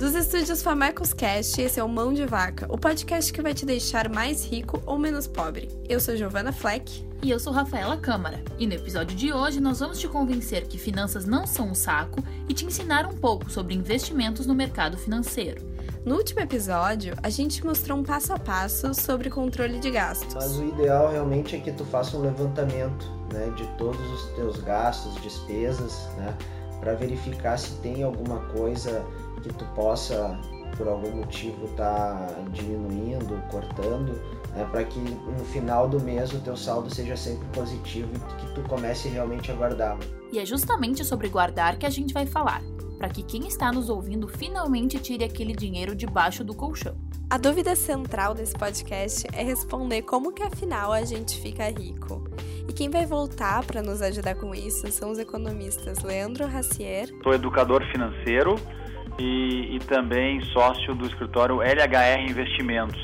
Dos 0.00 0.14
estúdios 0.14 0.62
Famecos 0.62 1.12
Cast, 1.12 1.60
esse 1.60 1.78
é 1.78 1.84
o 1.84 1.88
Mão 1.88 2.14
de 2.14 2.24
Vaca, 2.24 2.66
o 2.70 2.78
podcast 2.78 3.30
que 3.30 3.42
vai 3.42 3.52
te 3.52 3.66
deixar 3.66 4.08
mais 4.08 4.46
rico 4.46 4.82
ou 4.86 4.98
menos 4.98 5.26
pobre. 5.26 5.68
Eu 5.86 6.00
sou 6.00 6.16
Giovanna 6.16 6.52
Fleck. 6.52 7.06
E 7.22 7.30
eu 7.30 7.38
sou 7.38 7.52
Rafaela 7.52 7.98
Câmara. 7.98 8.42
E 8.58 8.66
no 8.66 8.72
episódio 8.72 9.14
de 9.14 9.30
hoje 9.30 9.60
nós 9.60 9.80
vamos 9.80 10.00
te 10.00 10.08
convencer 10.08 10.66
que 10.66 10.78
finanças 10.78 11.26
não 11.26 11.46
são 11.46 11.68
um 11.68 11.74
saco 11.74 12.24
e 12.48 12.54
te 12.54 12.64
ensinar 12.64 13.04
um 13.04 13.12
pouco 13.12 13.50
sobre 13.50 13.74
investimentos 13.74 14.46
no 14.46 14.54
mercado 14.54 14.96
financeiro. 14.96 15.60
No 16.02 16.14
último 16.14 16.40
episódio, 16.40 17.14
a 17.22 17.28
gente 17.28 17.62
mostrou 17.62 17.98
um 17.98 18.02
passo 18.02 18.32
a 18.32 18.38
passo 18.38 18.94
sobre 18.94 19.28
controle 19.28 19.78
de 19.78 19.90
gastos. 19.90 20.32
Mas 20.32 20.56
o 20.56 20.64
ideal 20.64 21.10
realmente 21.10 21.56
é 21.56 21.60
que 21.60 21.72
tu 21.72 21.84
faça 21.84 22.16
um 22.16 22.22
levantamento 22.22 23.06
né, 23.34 23.52
de 23.54 23.66
todos 23.76 24.00
os 24.00 24.34
teus 24.34 24.56
gastos, 24.62 25.14
despesas, 25.20 26.08
né, 26.16 26.34
para 26.80 26.94
verificar 26.94 27.58
se 27.58 27.72
tem 27.82 28.02
alguma 28.02 28.38
coisa 28.46 29.04
que 29.40 29.52
tu 29.54 29.64
possa, 29.74 30.38
por 30.76 30.88
algum 30.88 31.10
motivo, 31.10 31.64
estar 31.66 32.26
tá 32.26 32.34
diminuindo, 32.52 33.42
cortando, 33.50 34.12
né, 34.54 34.66
para 34.70 34.84
que 34.84 34.98
no 34.98 35.44
final 35.46 35.88
do 35.88 36.00
mês 36.00 36.32
o 36.32 36.40
teu 36.40 36.56
saldo 36.56 36.92
seja 36.92 37.16
sempre 37.16 37.46
positivo 37.48 38.10
e 38.14 38.46
que 38.46 38.54
tu 38.54 38.62
comece 38.68 39.08
realmente 39.08 39.50
a 39.50 39.54
guardar. 39.54 39.98
E 40.32 40.38
é 40.38 40.44
justamente 40.44 41.04
sobre 41.04 41.28
guardar 41.28 41.76
que 41.76 41.86
a 41.86 41.90
gente 41.90 42.14
vai 42.14 42.26
falar, 42.26 42.62
para 42.98 43.08
que 43.08 43.22
quem 43.22 43.46
está 43.46 43.72
nos 43.72 43.88
ouvindo 43.88 44.28
finalmente 44.28 44.98
tire 44.98 45.24
aquele 45.24 45.54
dinheiro 45.54 45.94
debaixo 45.94 46.44
do 46.44 46.54
colchão. 46.54 46.96
A 47.28 47.38
dúvida 47.38 47.76
central 47.76 48.34
desse 48.34 48.54
podcast 48.54 49.24
é 49.32 49.44
responder 49.44 50.02
como 50.02 50.32
que 50.32 50.42
afinal 50.42 50.92
a 50.92 51.04
gente 51.04 51.40
fica 51.40 51.68
rico. 51.68 52.28
E 52.68 52.72
quem 52.72 52.90
vai 52.90 53.06
voltar 53.06 53.64
para 53.64 53.82
nos 53.82 54.02
ajudar 54.02 54.34
com 54.34 54.52
isso 54.52 54.90
são 54.90 55.12
os 55.12 55.18
economistas 55.18 56.02
Leandro 56.02 56.46
Racier. 56.46 57.08
Sou 57.22 57.32
educador 57.32 57.84
financeiro 57.92 58.56
e, 59.20 59.76
e 59.76 59.78
também 59.80 60.40
sócio 60.46 60.94
do 60.94 61.06
escritório 61.06 61.60
LHR 61.62 62.28
Investimentos. 62.28 62.98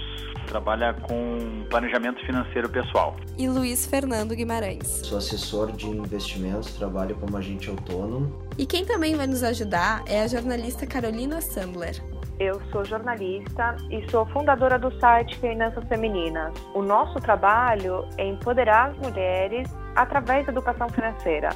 Trabalha 0.49 0.95
com 0.95 1.65
planejamento 1.69 2.25
financeiro 2.25 2.69
pessoal. 2.69 3.17
E 3.37 3.49
Luiz 3.49 3.85
Fernando 3.85 4.35
Guimarães. 4.35 4.87
Sou 5.05 5.19
assessor 5.19 5.73
de 5.73 5.87
investimentos, 5.87 6.73
trabalho 6.75 7.17
como 7.17 7.37
agente 7.37 7.69
autônomo. 7.69 8.33
E 8.57 8.65
quem 8.65 8.85
também 8.85 9.17
vai 9.17 9.27
nos 9.27 9.43
ajudar 9.43 10.05
é 10.07 10.23
a 10.23 10.29
jornalista 10.29 10.87
Carolina 10.87 11.41
Sandler. 11.41 12.01
Eu 12.39 12.61
sou 12.71 12.85
jornalista 12.85 13.77
e 13.91 14.09
sou 14.11 14.25
fundadora 14.27 14.79
do 14.79 14.93
site 15.01 15.37
Finanças 15.39 15.85
Femininas. 15.89 16.53
O 16.75 16.83
nosso 16.83 17.19
trabalho 17.19 18.07
é 18.17 18.27
empoderar 18.27 18.91
as 18.91 18.99
mulheres 18.99 19.69
através 19.97 20.47
da 20.47 20.53
educação 20.53 20.89
financeira. 20.91 21.49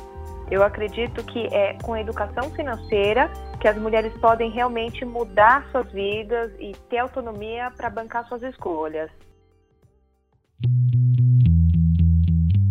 Eu 0.51 0.65
acredito 0.65 1.23
que 1.25 1.47
é 1.55 1.75
com 1.75 1.95
a 1.95 2.01
educação 2.01 2.51
financeira 2.51 3.31
que 3.61 3.69
as 3.69 3.77
mulheres 3.79 4.13
podem 4.15 4.51
realmente 4.51 5.05
mudar 5.05 5.65
suas 5.71 5.91
vidas 5.93 6.51
e 6.59 6.73
ter 6.89 6.99
autonomia 6.99 7.71
para 7.77 7.89
bancar 7.89 8.27
suas 8.27 8.43
escolhas. 8.43 9.11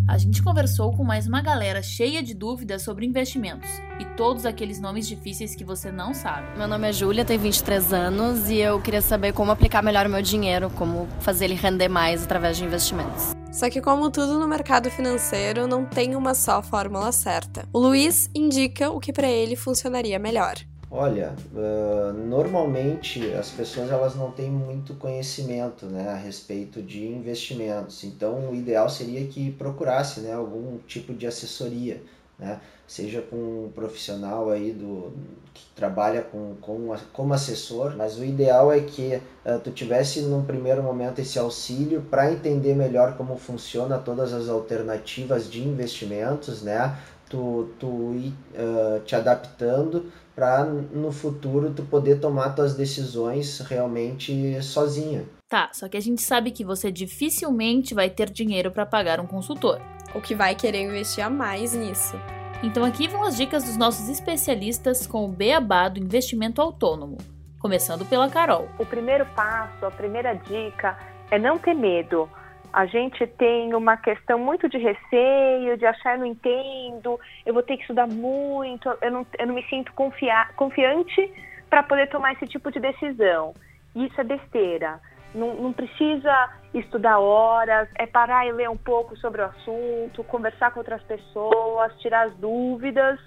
A 0.10 0.18
gente 0.18 0.44
conversou 0.44 0.92
com 0.92 1.04
mais 1.04 1.28
uma 1.28 1.42
galera 1.42 1.82
cheia 1.82 2.22
de 2.22 2.34
dúvidas 2.34 2.82
sobre 2.82 3.06
investimentos 3.06 3.70
e 4.02 4.06
todos 4.18 4.46
aqueles 4.46 4.82
nomes 4.82 5.08
difíceis 5.08 5.56
que 5.56 5.64
você 5.64 5.92
não 5.92 6.14
sabe. 6.14 6.58
Meu 6.58 6.68
nome 6.68 6.90
é 6.90 6.92
Júlia, 6.92 7.24
tenho 7.24 7.40
23 7.40 7.94
anos 7.94 8.50
e 8.50 8.58
eu 8.58 8.82
queria 8.82 9.02
saber 9.02 9.32
como 9.32 9.52
aplicar 9.52 9.82
melhor 9.82 10.08
o 10.08 10.10
meu 10.10 10.22
dinheiro, 10.22 10.70
como 10.72 11.08
fazer 11.22 11.46
ele 11.46 11.54
render 11.54 11.88
mais 11.88 12.26
através 12.26 12.58
de 12.58 12.66
investimentos. 12.66 13.39
Só 13.52 13.70
que, 13.70 13.82
como 13.82 14.12
tudo 14.12 14.38
no 14.38 14.48
mercado 14.48 14.92
financeiro, 14.92 15.68
não 15.68 15.86
tem 15.86 16.16
uma 16.16 16.34
só 16.34 16.62
fórmula 16.62 17.12
certa. 17.12 17.68
O 17.74 17.80
Luiz 17.80 18.30
indica 18.34 18.92
o 18.92 19.00
que 19.00 19.12
para 19.12 19.28
ele 19.28 19.56
funcionaria 19.56 20.20
melhor. 20.20 20.56
Olha, 20.92 21.36
uh, 21.54 22.14
normalmente 22.14 23.32
as 23.34 23.52
pessoas 23.52 23.92
elas 23.92 24.16
não 24.16 24.32
têm 24.32 24.50
muito 24.50 24.96
conhecimento 24.96 25.86
né, 25.86 26.10
a 26.10 26.16
respeito 26.16 26.82
de 26.82 27.06
investimentos, 27.06 28.04
então 28.04 28.50
o 28.50 28.56
ideal 28.56 28.90
seria 28.90 29.24
que 29.28 29.52
procurasse 29.52 30.22
né, 30.22 30.34
algum 30.34 30.80
tipo 30.88 31.14
de 31.14 31.28
assessoria, 31.28 32.02
né, 32.40 32.60
seja 32.90 33.22
com 33.22 33.36
um 33.36 33.72
profissional 33.74 34.50
aí 34.50 34.72
do, 34.72 35.14
que 35.54 35.64
trabalha 35.76 36.24
com, 36.24 36.56
com, 36.60 36.96
como 37.14 37.34
assessor, 37.36 37.96
mas 37.96 38.18
o 38.18 38.26
ideal 38.26 38.74
é 38.74 38.80
que 38.80 39.22
uh, 39.46 39.60
tu 39.64 39.70
tivesse 39.70 40.22
num 40.22 40.44
primeiro 40.44 40.82
momento 40.82 41.20
esse 41.20 41.38
auxílio 41.38 42.02
para 42.02 42.32
entender 42.34 42.74
melhor 42.74 43.16
como 43.16 43.38
funciona 43.38 44.00
todas 44.00 44.34
as 44.34 44.50
alternativas 44.50 45.48
de 45.48 45.62
investimentos, 45.62 46.64
né, 46.64 46.98
tu, 47.30 47.70
tu 47.78 48.16
ir 48.16 48.34
uh, 48.56 49.00
te 49.06 49.16
adaptando 49.16 50.12
para 50.36 50.64
no 50.64 51.12
futuro 51.12 51.72
tu 51.72 51.84
poder 51.84 52.20
tomar 52.20 52.56
tuas 52.56 52.74
decisões 52.74 53.60
realmente 53.60 54.60
sozinha. 54.64 55.26
Tá, 55.48 55.70
só 55.74 55.88
que 55.88 55.98
a 55.98 56.02
gente 56.02 56.24
sabe 56.24 56.50
que 56.50 56.66
você 56.66 56.92
dificilmente 56.92 57.94
vai 57.94 58.10
ter 58.10 58.32
dinheiro 58.32 58.72
para 58.72 58.86
pagar 58.86 59.20
um 59.20 59.28
consultor. 59.28 59.80
Ou 60.16 60.22
que 60.22 60.34
vai 60.34 60.56
querer 60.56 60.82
investir 60.82 61.24
a 61.24 61.30
mais 61.30 61.74
nisso. 61.74 62.16
Então 62.62 62.84
aqui 62.84 63.08
vão 63.08 63.24
as 63.24 63.38
dicas 63.38 63.64
dos 63.64 63.78
nossos 63.78 64.10
especialistas 64.10 65.08
com 65.08 65.26
o 65.26 65.30
beabá 65.30 65.88
do 65.88 66.00
investimento 66.00 66.62
autônomo. 66.62 67.18
Começando 67.60 68.06
pela 68.06 68.30
Carol. 68.30 68.68
O 68.78 68.86
primeiro 68.86 69.26
passo, 69.28 69.86
a 69.86 69.92
primeira 69.92 70.34
dica 70.34 70.98
é 71.32 71.40
não 71.40 71.58
ter 71.58 71.74
medo 71.74 72.30
a 72.72 72.86
gente 72.86 73.26
tem 73.26 73.74
uma 73.74 73.98
questão 73.98 74.38
muito 74.38 74.70
de 74.70 74.78
receio, 74.78 75.78
de 75.78 75.86
achar 75.86 76.16
eu 76.16 76.20
não 76.20 76.26
entendo, 76.26 77.20
eu 77.46 77.54
vou 77.54 77.64
ter 77.64 77.76
que 77.78 77.82
estudar 77.82 78.08
muito, 78.08 78.90
eu 79.02 79.12
não, 79.12 79.26
eu 79.38 79.48
não 79.48 79.56
me 79.56 79.64
sinto 79.68 79.92
confia, 79.94 80.48
confiante 80.56 81.32
para 81.70 81.84
poder 81.84 82.08
tomar 82.10 82.34
esse 82.34 82.46
tipo 82.48 82.72
de 82.72 82.80
decisão. 82.80 83.54
Isso 83.96 84.20
é 84.22 84.24
besteira. 84.24 85.00
Não, 85.34 85.54
não, 85.56 85.74
precisa 85.74 86.50
estudar 86.74 87.20
horas, 87.20 87.88
é 87.96 88.08
parar 88.08 88.48
e 88.48 88.52
ler 88.52 88.70
um 88.70 88.78
pouco 88.78 89.16
sobre 89.18 89.42
o 89.42 89.46
assunto, 89.46 90.24
conversar 90.24 90.72
com 90.72 90.80
outras 90.80 91.04
pessoas, 91.04 91.94
tirar 92.00 92.28
as 92.28 92.36
dúvidas 92.38 93.20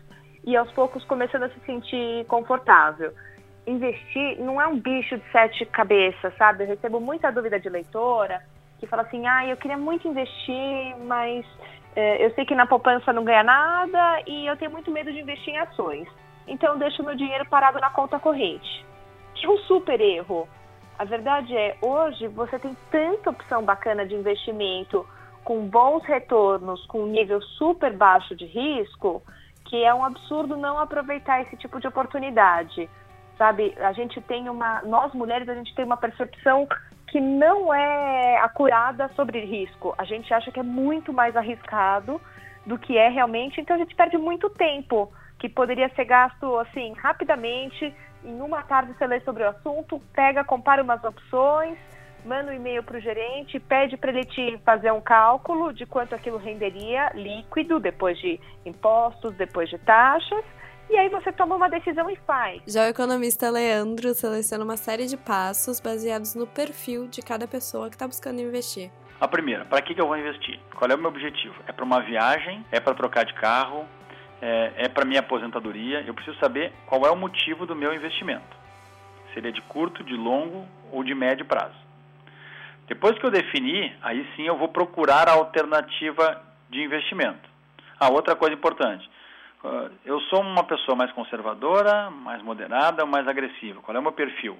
e 0.44 0.56
aos 0.56 0.70
poucos 0.72 1.04
começando 1.04 1.44
a 1.44 1.50
se 1.50 1.60
sentir 1.60 2.24
confortável. 2.26 3.12
Investir 3.66 4.40
não 4.40 4.60
é 4.60 4.66
um 4.66 4.78
bicho 4.78 5.16
de 5.16 5.30
sete 5.30 5.64
cabeças, 5.66 6.36
sabe? 6.36 6.64
Eu 6.64 6.68
recebo 6.68 7.00
muita 7.00 7.30
dúvida 7.30 7.60
de 7.60 7.68
leitora 7.68 8.42
que 8.80 8.86
fala 8.88 9.02
assim, 9.02 9.24
ah, 9.28 9.46
eu 9.46 9.56
queria 9.56 9.78
muito 9.78 10.08
investir, 10.08 10.96
mas 11.04 11.46
é, 11.94 12.24
eu 12.24 12.34
sei 12.34 12.44
que 12.44 12.54
na 12.54 12.66
poupança 12.66 13.12
não 13.12 13.22
ganha 13.22 13.44
nada 13.44 14.22
e 14.26 14.46
eu 14.46 14.56
tenho 14.56 14.72
muito 14.72 14.90
medo 14.90 15.12
de 15.12 15.20
investir 15.20 15.54
em 15.54 15.58
ações. 15.58 16.08
Então 16.48 16.72
eu 16.72 16.78
deixo 16.78 17.04
meu 17.04 17.14
dinheiro 17.14 17.46
parado 17.48 17.78
na 17.78 17.90
conta 17.90 18.18
corrente. 18.18 18.84
Que 19.34 19.46
é 19.46 19.48
um 19.48 19.58
super 19.58 20.00
erro. 20.00 20.48
A 20.98 21.04
verdade 21.04 21.56
é, 21.56 21.76
hoje 21.80 22.28
você 22.28 22.58
tem 22.58 22.76
tanta 22.90 23.30
opção 23.30 23.64
bacana 23.64 24.06
de 24.06 24.14
investimento 24.14 25.06
com 25.44 25.66
bons 25.66 26.04
retornos, 26.04 26.84
com 26.86 27.06
nível 27.06 27.40
super 27.42 27.92
baixo 27.96 28.34
de 28.36 28.46
risco, 28.46 29.22
que 29.64 29.82
é 29.82 29.92
um 29.92 30.04
absurdo 30.04 30.56
não 30.56 30.78
aproveitar 30.78 31.42
esse 31.42 31.56
tipo 31.56 31.80
de 31.80 31.88
oportunidade. 31.88 32.88
Sabe, 33.36 33.74
a 33.80 33.92
gente 33.92 34.20
tem 34.20 34.48
uma, 34.48 34.82
nós 34.82 35.12
mulheres, 35.14 35.48
a 35.48 35.54
gente 35.54 35.74
tem 35.74 35.84
uma 35.84 35.96
percepção 35.96 36.68
que 37.08 37.20
não 37.20 37.72
é 37.74 38.38
acurada 38.38 39.10
sobre 39.16 39.44
risco. 39.44 39.94
A 39.98 40.04
gente 40.04 40.32
acha 40.32 40.52
que 40.52 40.60
é 40.60 40.62
muito 40.62 41.12
mais 41.12 41.36
arriscado 41.36 42.20
do 42.64 42.78
que 42.78 42.96
é 42.96 43.08
realmente, 43.08 43.60
então 43.60 43.76
a 43.76 43.78
gente 43.78 43.94
perde 43.94 44.16
muito 44.16 44.48
tempo 44.50 45.12
que 45.38 45.48
poderia 45.48 45.88
ser 45.94 46.04
gasto 46.04 46.56
assim 46.58 46.92
rapidamente. 46.94 47.92
Em 48.24 48.40
uma 48.40 48.62
tarde 48.62 48.92
você 48.96 49.06
lê 49.06 49.20
sobre 49.20 49.42
o 49.42 49.48
assunto, 49.48 50.00
pega, 50.12 50.44
compara 50.44 50.82
umas 50.82 51.02
opções, 51.02 51.76
manda 52.24 52.52
um 52.52 52.54
e-mail 52.54 52.82
para 52.82 52.98
o 52.98 53.00
gerente, 53.00 53.58
pede 53.58 53.96
para 53.96 54.10
ele 54.10 54.24
te 54.24 54.58
fazer 54.64 54.92
um 54.92 55.00
cálculo 55.00 55.72
de 55.72 55.86
quanto 55.86 56.14
aquilo 56.14 56.38
renderia 56.38 57.10
líquido 57.14 57.80
depois 57.80 58.18
de 58.18 58.38
impostos, 58.64 59.34
depois 59.34 59.68
de 59.68 59.78
taxas 59.78 60.44
e 60.92 60.96
aí 60.96 61.08
você 61.08 61.32
toma 61.32 61.56
uma 61.56 61.70
decisão 61.70 62.10
e 62.10 62.16
faz. 62.26 62.60
Já 62.66 62.82
o 62.82 62.88
economista 62.88 63.48
Leandro 63.50 64.12
seleciona 64.12 64.62
uma 64.62 64.76
série 64.76 65.06
de 65.06 65.16
passos 65.16 65.80
baseados 65.80 66.34
no 66.34 66.46
perfil 66.46 67.08
de 67.08 67.22
cada 67.22 67.48
pessoa 67.48 67.88
que 67.88 67.94
está 67.94 68.06
buscando 68.06 68.40
investir. 68.40 68.90
A 69.18 69.26
primeira, 69.26 69.64
para 69.64 69.80
que, 69.80 69.94
que 69.94 70.00
eu 70.00 70.06
vou 70.06 70.18
investir? 70.18 70.60
Qual 70.74 70.90
é 70.90 70.94
o 70.94 70.98
meu 70.98 71.08
objetivo? 71.08 71.54
É 71.66 71.72
para 71.72 71.84
uma 71.84 72.00
viagem? 72.00 72.62
É 72.70 72.78
para 72.78 72.92
trocar 72.94 73.24
de 73.24 73.32
carro? 73.34 73.86
É, 74.42 74.72
é 74.84 74.88
para 74.88 75.04
minha 75.04 75.20
aposentadoria? 75.20 76.02
Eu 76.02 76.12
preciso 76.12 76.36
saber 76.38 76.72
qual 76.86 77.06
é 77.06 77.10
o 77.10 77.16
motivo 77.16 77.64
do 77.64 77.76
meu 77.76 77.94
investimento. 77.94 78.56
Seria 79.32 79.52
de 79.52 79.62
curto, 79.62 80.02
de 80.02 80.14
longo 80.14 80.66
ou 80.90 81.04
de 81.04 81.14
médio 81.14 81.46
prazo. 81.46 81.80
Depois 82.88 83.16
que 83.18 83.24
eu 83.24 83.30
definir, 83.30 83.96
aí 84.02 84.28
sim 84.34 84.42
eu 84.42 84.58
vou 84.58 84.68
procurar 84.68 85.28
a 85.28 85.34
alternativa 85.34 86.42
de 86.68 86.82
investimento. 86.82 87.48
Ah, 87.98 88.10
outra 88.10 88.34
coisa 88.34 88.54
importante 88.54 89.08
ah, 89.64 89.88
eu 90.04 90.20
sou 90.22 90.40
uma 90.40 90.64
pessoa 90.64 90.96
mais 90.96 91.12
conservadora, 91.12 92.10
mais 92.10 92.42
moderada 92.42 93.06
mais 93.06 93.26
agressiva? 93.28 93.80
Qual 93.80 93.96
é 93.96 94.00
o 94.00 94.02
meu 94.02 94.12
perfil? 94.12 94.58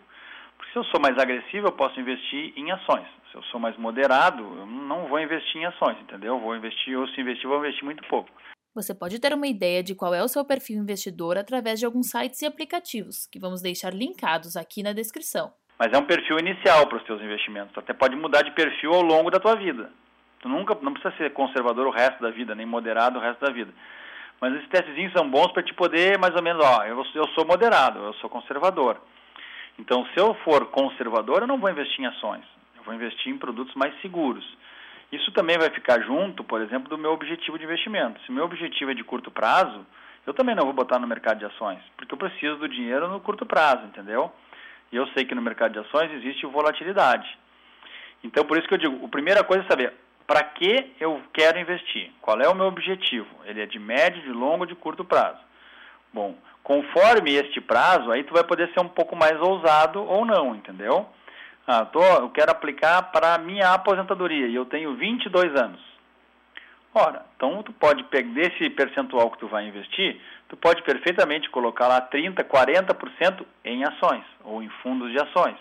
Porque 0.57 0.73
se 0.73 0.79
eu 0.79 0.85
sou 0.85 1.01
mais 1.01 1.19
agressivo, 1.19 1.67
eu 1.67 1.73
posso 1.73 1.99
investir 1.99 2.53
em 2.57 2.71
ações. 2.71 3.07
Se 3.31 3.37
eu 3.37 3.43
sou 3.45 3.59
mais 3.59 3.77
moderado, 3.77 4.43
eu 4.43 4.67
não 4.67 5.07
vou 5.07 5.19
investir 5.19 5.61
em 5.61 5.67
ações, 5.67 5.99
entendeu? 6.01 6.35
Eu 6.35 6.41
vou 6.41 6.55
investir, 6.55 6.97
ou 6.97 7.09
se 7.09 7.21
investir, 7.21 7.49
vou 7.49 7.59
investir 7.59 7.85
muito 7.85 8.05
pouco. 8.05 8.31
Você 8.75 8.95
pode 8.95 9.21
ter 9.21 9.35
uma 9.35 9.47
ideia 9.47 9.83
de 9.83 9.95
qual 9.95 10.15
é 10.15 10.23
o 10.23 10.29
seu 10.29 10.43
perfil 10.47 10.79
investidor 10.79 11.37
através 11.37 11.79
de 11.79 11.85
alguns 11.85 12.09
sites 12.09 12.41
e 12.41 12.47
aplicativos, 12.47 13.27
que 13.27 13.39
vamos 13.39 13.61
deixar 13.61 13.93
linkados 13.93 14.57
aqui 14.57 14.83
na 14.83 14.95
descrição. 14.95 15.53
Mas 15.79 15.93
é 15.93 15.99
um 15.99 16.07
perfil 16.07 16.39
inicial 16.39 16.87
para 16.87 16.97
os 16.97 17.05
teus 17.05 17.21
investimentos. 17.21 17.75
Tu 17.75 17.81
até 17.81 17.93
pode 17.93 18.17
mudar 18.17 18.41
de 18.41 18.51
perfil 18.53 18.95
ao 18.95 19.03
longo 19.03 19.31
da 19.31 19.39
tua 19.39 19.57
vida. 19.57 19.91
Tu 20.41 20.49
nunca 20.49 20.75
não 20.81 20.95
precisa 20.95 21.15
ser 21.19 21.35
conservador 21.35 21.87
o 21.87 21.91
resto 21.91 22.23
da 22.23 22.31
vida, 22.31 22.55
nem 22.55 22.65
moderado 22.65 23.19
o 23.19 23.23
resto 23.23 23.45
da 23.45 23.53
vida. 23.53 23.75
Mas 24.41 24.55
esses 24.55 24.69
testezinhos 24.71 25.13
são 25.13 25.31
bons 25.31 25.53
para 25.53 25.63
te 25.63 25.75
poder 25.75 26.19
mais 26.19 26.35
ou 26.35 26.43
menos, 26.43 26.65
ó, 26.65 26.83
eu, 26.85 26.97
eu 27.15 27.29
sou 27.35 27.47
moderado, 27.47 27.99
eu 27.99 28.15
sou 28.15 28.31
conservador. 28.31 28.99
Então, 29.79 30.07
se 30.15 30.19
eu 30.19 30.33
for 30.45 30.67
conservador, 30.71 31.43
eu 31.43 31.47
não 31.47 31.59
vou 31.59 31.69
investir 31.69 32.01
em 32.01 32.07
ações. 32.07 32.45
Eu 32.75 32.83
vou 32.85 32.95
investir 32.95 33.31
em 33.31 33.37
produtos 33.37 33.75
mais 33.75 33.95
seguros. 34.01 34.45
Isso 35.13 35.31
também 35.33 35.59
vai 35.59 35.69
ficar 35.69 36.01
junto, 36.01 36.43
por 36.43 36.63
exemplo, 36.63 36.89
do 36.89 36.97
meu 36.97 37.13
objetivo 37.13 37.59
de 37.59 37.65
investimento. 37.65 38.19
Se 38.23 38.33
meu 38.33 38.45
objetivo 38.45 38.91
é 38.91 38.95
de 38.95 39.05
curto 39.05 39.31
prazo, 39.31 39.87
eu 40.27 40.33
também 40.33 40.55
não 40.55 40.65
vou 40.65 40.73
botar 40.73 40.99
no 40.99 41.07
mercado 41.07 41.39
de 41.39 41.45
ações, 41.45 41.81
porque 41.97 42.15
eu 42.15 42.19
preciso 42.19 42.57
do 42.57 42.69
dinheiro 42.69 43.07
no 43.09 43.21
curto 43.21 43.45
prazo, 43.45 43.85
entendeu? 43.85 44.33
E 44.91 44.97
eu 44.97 45.07
sei 45.09 45.27
que 45.27 45.35
no 45.35 45.43
mercado 45.43 45.73
de 45.73 45.81
ações 45.81 46.11
existe 46.13 46.47
volatilidade. 46.47 47.29
Então, 48.25 48.45
por 48.45 48.57
isso 48.57 48.67
que 48.67 48.75
eu 48.75 48.79
digo, 48.79 49.05
a 49.05 49.09
primeira 49.09 49.45
coisa 49.45 49.65
é 49.65 49.69
saber 49.69 49.93
para 50.27 50.43
que 50.45 50.95
eu 50.99 51.21
quero 51.35 51.59
investir, 51.59 52.11
qual 52.23 52.41
é 52.41 52.49
o 52.49 52.55
meu 52.55 52.67
objetivo. 52.67 53.29
Ele 53.45 53.61
é 53.61 53.67
de 53.67 53.79
médio, 53.79 54.23
de 54.23 54.31
longo, 54.31 54.65
de 54.65 54.75
curto 54.75 55.05
prazo. 55.05 55.41
Bom, 56.13 56.37
conforme 56.63 57.35
este 57.35 57.61
prazo, 57.61 58.11
aí 58.11 58.25
tu 58.25 58.33
vai 58.33 58.45
poder 58.45 58.73
ser 58.73 58.81
um 58.81 58.89
pouco 58.89 59.15
mais 59.15 59.39
ousado 59.41 60.03
ou 60.03 60.25
não, 60.25 60.55
entendeu? 60.55 61.07
Ah, 61.67 61.85
tô, 61.85 62.03
eu 62.03 62.31
quero 62.31 62.51
aplicar 62.51 63.03
para 63.13 63.35
a 63.35 63.39
minha 63.39 63.73
aposentadoria 63.73 64.49
e 64.49 64.55
eu 64.55 64.65
tenho 64.65 64.95
22 64.97 65.55
anos. 65.55 65.81
Ora, 66.95 67.25
então 67.37 67.63
tu 67.63 67.73
pode 67.73 68.05
pegar 68.05 68.43
esse 68.43 68.69
percentual 68.71 69.31
que 69.31 69.39
tu 69.39 69.49
vai 69.49 69.67
investir, 69.67 70.21
tu 70.49 70.57
pode 70.57 70.83
perfeitamente 70.83 71.49
colocar 71.49 71.89
lá 71.89 72.01
30, 72.01 72.45
40% 72.45 73.47
em 73.65 73.85
ações 73.85 74.25
ou 74.45 74.63
em 74.63 74.69
fundos 74.83 75.11
de 75.11 75.19
ações. 75.19 75.57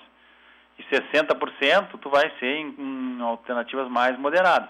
E 0.77 0.83
60% 0.83 1.99
tu 2.01 2.09
vai 2.09 2.29
ser 2.39 2.57
em, 2.57 2.75
em 2.77 3.21
alternativas 3.21 3.87
mais 3.87 4.17
moderadas. 4.17 4.69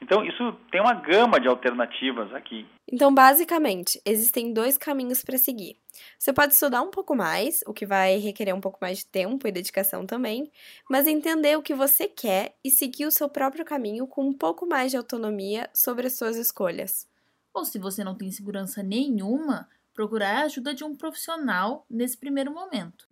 Então, 0.00 0.24
isso 0.24 0.52
tem 0.70 0.80
uma 0.80 0.94
gama 0.94 1.38
de 1.38 1.46
alternativas 1.46 2.32
aqui. 2.34 2.66
Então, 2.90 3.14
basicamente, 3.14 4.00
existem 4.04 4.52
dois 4.52 4.76
caminhos 4.76 5.22
para 5.22 5.38
seguir. 5.38 5.76
Você 6.18 6.32
pode 6.32 6.54
estudar 6.54 6.82
um 6.82 6.90
pouco 6.90 7.14
mais, 7.14 7.62
o 7.66 7.72
que 7.72 7.86
vai 7.86 8.16
requerer 8.16 8.54
um 8.54 8.60
pouco 8.60 8.78
mais 8.80 8.98
de 8.98 9.06
tempo 9.06 9.46
e 9.46 9.52
dedicação 9.52 10.06
também, 10.06 10.50
mas 10.88 11.06
entender 11.06 11.56
o 11.56 11.62
que 11.62 11.74
você 11.74 12.08
quer 12.08 12.56
e 12.64 12.70
seguir 12.70 13.06
o 13.06 13.10
seu 13.10 13.28
próprio 13.28 13.64
caminho 13.64 14.06
com 14.06 14.26
um 14.26 14.32
pouco 14.32 14.66
mais 14.66 14.90
de 14.90 14.96
autonomia 14.96 15.68
sobre 15.74 16.06
as 16.06 16.14
suas 16.14 16.36
escolhas. 16.36 17.06
Ou 17.52 17.64
se 17.64 17.78
você 17.78 18.02
não 18.02 18.14
tem 18.14 18.30
segurança 18.30 18.82
nenhuma, 18.82 19.68
procurar 19.92 20.38
a 20.38 20.44
ajuda 20.44 20.72
de 20.72 20.84
um 20.84 20.96
profissional 20.96 21.84
nesse 21.90 22.16
primeiro 22.16 22.52
momento. 22.52 23.09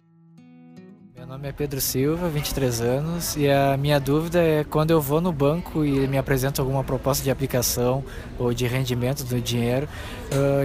Meu 1.18 1.26
nome 1.26 1.48
é 1.48 1.52
Pedro 1.52 1.80
Silva, 1.80 2.28
23 2.28 2.80
anos, 2.80 3.36
e 3.36 3.50
a 3.50 3.76
minha 3.76 3.98
dúvida 3.98 4.40
é 4.40 4.62
quando 4.62 4.92
eu 4.92 5.00
vou 5.00 5.20
no 5.20 5.32
banco 5.32 5.84
e 5.84 6.06
me 6.06 6.16
apresenta 6.16 6.62
alguma 6.62 6.84
proposta 6.84 7.24
de 7.24 7.30
aplicação 7.30 8.04
ou 8.38 8.54
de 8.54 8.68
rendimento 8.68 9.24
do 9.24 9.40
dinheiro, 9.40 9.88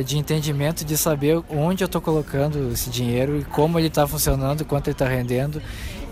de 0.05 0.15
entendimento 0.15 0.85
de 0.85 0.95
saber 0.95 1.41
onde 1.49 1.83
eu 1.83 1.87
estou 1.87 1.99
colocando 1.99 2.71
esse 2.71 2.91
dinheiro 2.91 3.39
e 3.39 3.43
como 3.43 3.79
ele 3.79 3.87
está 3.87 4.05
funcionando, 4.05 4.63
quanto 4.63 4.89
ele 4.89 4.93
está 4.93 5.07
rendendo 5.07 5.59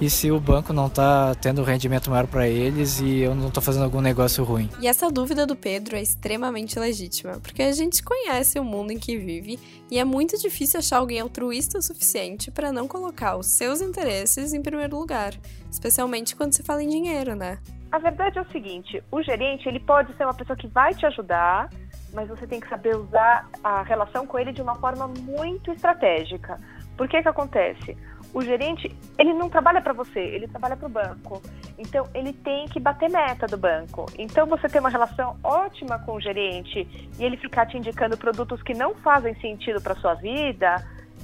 e 0.01 0.09
se 0.09 0.31
o 0.31 0.39
banco 0.39 0.74
não 0.74 0.88
está 0.88 1.36
tendo 1.36 1.62
rendimento 1.62 2.09
maior 2.09 2.25
para 2.25 2.48
eles 2.48 3.00
e 3.00 3.19
eu 3.19 3.36
não 3.36 3.50
estou 3.50 3.62
fazendo 3.62 3.83
algum 3.83 4.01
negócio 4.01 4.44
ruim. 4.44 4.68
E 4.81 4.88
essa 4.88 5.12
dúvida 5.12 5.45
do 5.45 5.56
Pedro 5.56 5.95
é 5.95 6.01
extremamente 6.01 6.80
legítima, 6.80 7.39
porque 7.39 7.62
a 7.62 7.71
gente 7.71 8.01
conhece 8.01 8.59
o 8.59 8.63
mundo 8.63 8.92
em 8.92 8.98
que 8.98 9.15
vive 9.15 9.59
e 9.92 10.00
é 10.00 10.03
muito 10.03 10.36
difícil 10.39 10.80
achar 10.80 10.98
alguém 10.98 11.19
altruísta 11.19 11.77
o 11.77 11.81
suficiente 11.83 12.50
para 12.50 12.71
não 12.71 12.88
colocar 12.88 13.38
os 13.38 13.45
seus 13.45 13.80
interesses 13.80 14.53
em 14.53 14.62
primeiro 14.63 14.98
lugar, 14.98 15.36
especialmente 15.69 16.36
quando 16.36 16.54
se 16.54 16.63
fala 16.63 16.81
em 16.81 16.89
dinheiro, 16.89 17.36
né? 17.36 17.59
A 17.92 18.00
verdade 18.00 18.39
é 18.39 18.42
o 18.42 18.51
seguinte, 18.51 19.04
o 19.12 19.21
gerente 19.21 19.68
ele 19.68 19.80
pode 19.80 20.15
ser 20.18 20.24
uma 20.24 20.33
pessoa 20.33 20.57
que 20.57 20.65
vai 20.65 20.95
te 20.95 21.06
ajudar, 21.06 21.69
mas 22.12 22.27
você 22.27 22.47
tem 22.47 22.59
que 22.59 22.68
saber 22.68 22.95
usar 22.95 23.47
a 23.63 23.83
relação 23.83 24.25
com 24.25 24.39
ele 24.39 24.51
de 24.51 24.62
uma 24.63 24.75
forma 24.75 25.07
muito 25.07 25.71
estratégica. 25.71 26.59
Por 26.97 27.07
que 27.07 27.21
que 27.21 27.27
acontece? 27.27 27.97
O 28.33 28.42
gerente, 28.42 28.95
ele 29.18 29.33
não 29.33 29.50
trabalha 29.50 29.81
para 29.81 29.94
você, 29.94 30.19
ele 30.19 30.48
trabalha 30.48 30.78
para 30.78 30.86
o 30.86 30.89
banco. 30.89 31.42
Então, 31.78 32.07
ele 32.13 32.31
tem 32.31 32.66
que 32.68 32.80
bater 32.80 33.10
meta 33.10 33.45
do 33.45 33.57
banco. 33.57 34.06
Então, 34.18 34.48
você 34.48 34.68
ter 34.69 34.80
uma 34.80 34.89
relação 34.89 35.38
ótima 35.44 36.00
com 36.00 36.13
o 36.13 36.22
gerente 36.22 36.88
e 37.19 37.24
ele 37.24 37.38
ficar 37.38 37.66
te 37.66 37.78
indicando 37.78 38.18
produtos 38.18 38.62
que 38.63 38.74
não 38.74 38.95
fazem 38.95 39.36
sentido 39.36 39.81
para 39.81 39.95
sua 39.95 40.13
vida, 40.13 40.75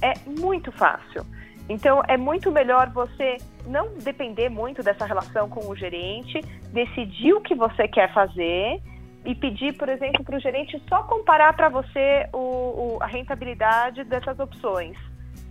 é 0.02 0.12
muito 0.26 0.70
fácil. 0.72 1.24
Então, 1.68 2.02
é 2.08 2.16
muito 2.16 2.50
melhor 2.50 2.90
você 2.90 3.36
não 3.66 3.94
depender 3.98 4.48
muito 4.48 4.82
dessa 4.82 5.04
relação 5.04 5.48
com 5.48 5.68
o 5.68 5.76
gerente, 5.76 6.40
decidir 6.72 7.32
o 7.34 7.40
que 7.40 7.54
você 7.54 7.86
quer 7.86 8.12
fazer 8.12 8.80
e 9.24 9.34
pedir, 9.34 9.76
por 9.76 9.88
exemplo, 9.88 10.24
para 10.24 10.36
o 10.36 10.40
gerente 10.40 10.82
só 10.88 11.02
comparar 11.02 11.54
para 11.54 11.68
você 11.68 12.26
o, 12.32 12.38
o, 12.38 12.98
a 13.00 13.06
rentabilidade 13.06 14.04
dessas 14.04 14.38
opções 14.38 14.96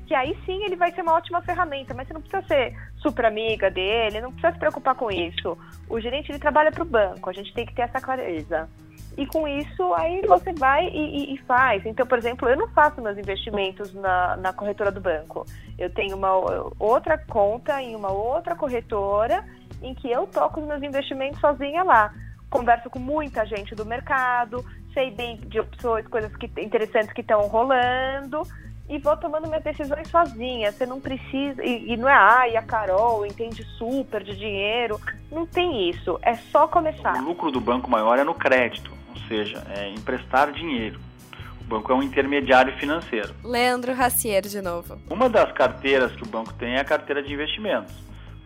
que 0.08 0.16
aí 0.16 0.38
sim 0.46 0.64
ele 0.64 0.78
vai 0.78 0.92
ser 0.94 1.02
uma 1.02 1.14
ótima 1.14 1.42
ferramenta, 1.42 1.94
mas 1.94 2.08
você 2.08 2.14
não 2.14 2.22
precisa 2.22 2.42
ser 2.48 2.74
super 2.98 3.26
amiga 3.26 3.70
dele, 3.70 4.22
não 4.22 4.32
precisa 4.32 4.54
se 4.54 4.60
preocupar 4.60 4.96
com 4.96 5.12
isso. 5.12 5.58
O 5.90 6.00
gerente 6.00 6.32
ele 6.32 6.40
trabalha 6.40 6.72
para 6.72 6.82
o 6.82 6.86
banco, 6.86 7.30
a 7.30 7.34
gente 7.34 7.54
tem 7.54 7.66
que 7.66 7.76
ter 7.76 7.82
essa 7.82 8.00
clareza. 8.00 8.70
E 9.18 9.26
com 9.26 9.48
isso, 9.48 9.94
aí 9.96 10.22
você 10.26 10.54
vai 10.54 10.88
e, 10.88 11.32
e, 11.32 11.34
e, 11.34 11.38
faz. 11.40 11.86
Então, 11.86 12.06
por 12.06 12.18
exemplo, 12.18 12.48
eu 12.48 12.56
não 12.56 12.70
faço 12.70 13.02
meus 13.02 13.18
investimentos 13.18 13.94
na, 13.94 14.38
na 14.38 14.54
corretora 14.54 14.92
do 14.92 15.02
banco. 15.02 15.46
Eu 15.78 15.90
tenho 15.90 16.16
uma 16.16 16.32
outra 16.80 17.18
conta 17.18 17.82
em 17.82 17.96
uma 17.96 18.12
outra 18.12 18.56
corretora 18.56 19.44
em 19.82 19.94
que 19.94 20.10
eu 20.10 20.26
toco 20.28 20.62
os 20.62 20.68
meus 20.68 20.82
investimentos 20.84 21.40
sozinha 21.40 21.84
lá. 21.84 22.14
Converso 22.50 22.90
com 22.90 23.00
muita 23.00 23.46
gente 23.46 23.76
do 23.76 23.86
mercado, 23.86 24.64
sei 24.94 25.12
bem 25.12 25.38
de 25.38 25.60
opções, 25.60 26.08
coisas 26.08 26.34
que, 26.38 26.46
interessantes 26.62 27.12
que 27.12 27.22
estão 27.22 27.42
rolando 27.48 28.44
e 28.90 28.98
vou 29.00 29.16
tomando 29.18 29.48
minhas 29.48 29.64
decisões 29.64 30.08
sozinha. 30.10 30.72
Você 30.72 30.86
não 30.86 31.00
precisa. 31.00 31.64
E, 31.64 31.94
e 31.94 31.98
não 31.98 32.08
é, 32.08 32.14
ai, 32.14 32.56
a 32.56 32.62
Carol 32.62 33.26
entende 33.26 33.64
super 33.78 34.24
de 34.24 34.36
dinheiro. 34.36 35.00
Não 35.32 35.46
tem 35.46 35.90
isso. 35.90 36.18
É 36.22 36.36
só 36.36 36.68
começar. 36.68 37.16
O 37.16 37.26
lucro 37.26 37.52
do 37.52 37.60
banco 37.60 37.90
maior 37.90 38.18
é 38.18 38.24
no 38.24 38.34
crédito, 38.34 38.92
ou 39.10 39.22
seja, 39.28 39.66
é 39.76 39.90
emprestar 39.90 40.52
dinheiro. 40.52 41.00
O 41.62 41.64
banco 41.66 41.92
é 41.92 41.96
um 41.96 42.04
intermediário 42.04 42.74
financeiro. 42.78 43.36
Leandro 43.44 43.94
Racier, 43.94 44.42
de 44.44 44.62
novo. 44.62 44.98
Uma 45.10 45.30
das 45.30 45.52
carteiras 45.52 46.14
que 46.14 46.24
o 46.24 46.28
banco 46.28 46.54
tem 46.54 46.76
é 46.76 46.80
a 46.80 46.86
carteira 46.86 47.22
de 47.22 47.34
investimentos. 47.34 47.94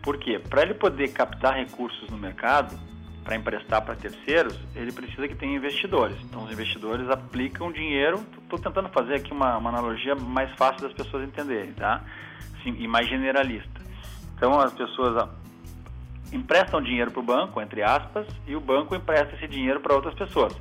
Por 0.02 0.18
quê? 0.18 0.40
Para 0.40 0.62
ele 0.62 0.74
poder 0.74 1.12
captar 1.12 1.54
recursos 1.54 2.10
no 2.10 2.18
mercado, 2.18 2.76
para 3.24 3.36
emprestar 3.36 3.82
para 3.82 3.94
terceiros, 3.94 4.58
ele 4.74 4.92
precisa 4.92 5.28
que 5.28 5.34
tenha 5.34 5.56
investidores. 5.56 6.16
Então, 6.24 6.44
os 6.44 6.52
investidores 6.52 7.08
aplicam 7.08 7.70
dinheiro. 7.70 8.24
Estou 8.42 8.58
tentando 8.58 8.88
fazer 8.88 9.14
aqui 9.14 9.32
uma, 9.32 9.56
uma, 9.56 9.70
analogia 9.70 10.14
mais 10.14 10.50
fácil 10.56 10.82
das 10.82 10.92
pessoas 10.92 11.24
entenderem, 11.24 11.72
tá? 11.72 12.02
Sim, 12.62 12.74
e 12.78 12.88
mais 12.88 13.08
generalista. 13.08 13.80
Então, 14.34 14.58
as 14.58 14.72
pessoas 14.72 15.28
emprestam 16.32 16.82
dinheiro 16.82 17.10
para 17.10 17.20
o 17.20 17.22
banco, 17.22 17.60
entre 17.60 17.82
aspas, 17.82 18.26
e 18.46 18.56
o 18.56 18.60
banco 18.60 18.94
empresta 18.94 19.34
esse 19.36 19.46
dinheiro 19.46 19.80
para 19.80 19.94
outras 19.94 20.14
pessoas. 20.14 20.56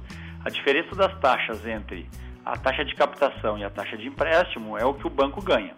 A 0.45 0.49
diferença 0.49 0.95
das 0.95 1.17
taxas 1.19 1.65
entre 1.65 2.07
a 2.45 2.57
taxa 2.57 2.83
de 2.83 2.95
captação 2.95 3.57
e 3.57 3.63
a 3.63 3.69
taxa 3.69 3.97
de 3.97 4.07
empréstimo 4.07 4.77
é 4.77 4.85
o 4.85 4.93
que 4.93 5.07
o 5.07 5.09
banco 5.09 5.41
ganha, 5.41 5.73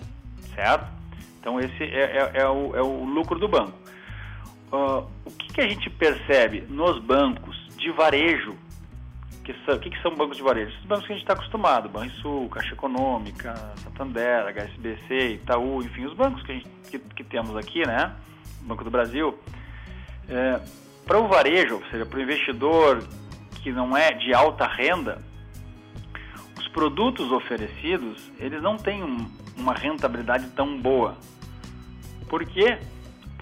certo? 0.56 0.92
Então, 1.40 1.60
esse 1.60 1.84
é, 1.84 2.32
é, 2.34 2.42
é, 2.42 2.48
o, 2.48 2.76
é 2.76 2.82
o 2.82 3.04
lucro 3.04 3.38
do 3.38 3.48
banco. 3.48 3.83
Uh, 4.74 5.08
o 5.24 5.30
que, 5.30 5.54
que, 5.54 5.62
a 5.62 5.68
gente 5.68 5.88
percebe 5.88 6.62
nos 6.62 7.00
bancos 7.00 7.56
de 7.78 7.92
varejo? 7.92 8.58
Que 9.44 9.54
são, 9.66 9.76
o 9.76 9.80
que, 9.80 9.92
que 9.92 10.02
são 10.02 10.16
bancos 10.16 10.36
de 10.36 10.42
varejo? 10.42 10.76
Os 10.80 10.86
bancos 10.86 11.06
que 11.06 11.14
a 11.14 11.16
gente 11.16 11.24
está 11.24 11.34
acostumado, 11.34 11.90
Banrisul, 11.90 12.50
Caixa 12.50 12.74
Econômica, 12.74 13.54
Santander, 13.84 14.48
HSBC, 14.48 15.34
Itaú, 15.36 15.84
enfim, 15.84 16.06
os 16.06 16.16
bancos 16.16 16.42
que, 16.42 16.54
a 16.54 16.56
gente, 16.56 16.70
que, 16.90 16.98
que 16.98 17.24
temos 17.24 17.56
aqui, 17.56 17.86
né? 17.86 18.16
Banco 18.62 18.84
do 18.84 18.90
Brasil. 18.90 19.38
É, 20.28 20.60
para 21.06 21.20
o 21.20 21.28
varejo, 21.28 21.76
ou 21.76 21.86
seja, 21.92 22.04
para 22.04 22.18
o 22.18 22.22
investidor 22.24 23.08
que 23.62 23.72
não 23.72 23.96
é 23.96 24.12
de 24.12 24.34
alta 24.34 24.66
renda, 24.66 25.22
os 26.58 26.68
produtos 26.70 27.32
oferecidos, 27.32 28.32
eles 28.40 28.60
não 28.64 28.78
têm 28.78 29.04
um, 29.04 29.30
uma 29.56 29.76
rentabilidade 29.76 30.48
tão 30.56 30.82
boa. 30.82 31.16
Por 32.28 32.44
quê? 32.44 32.80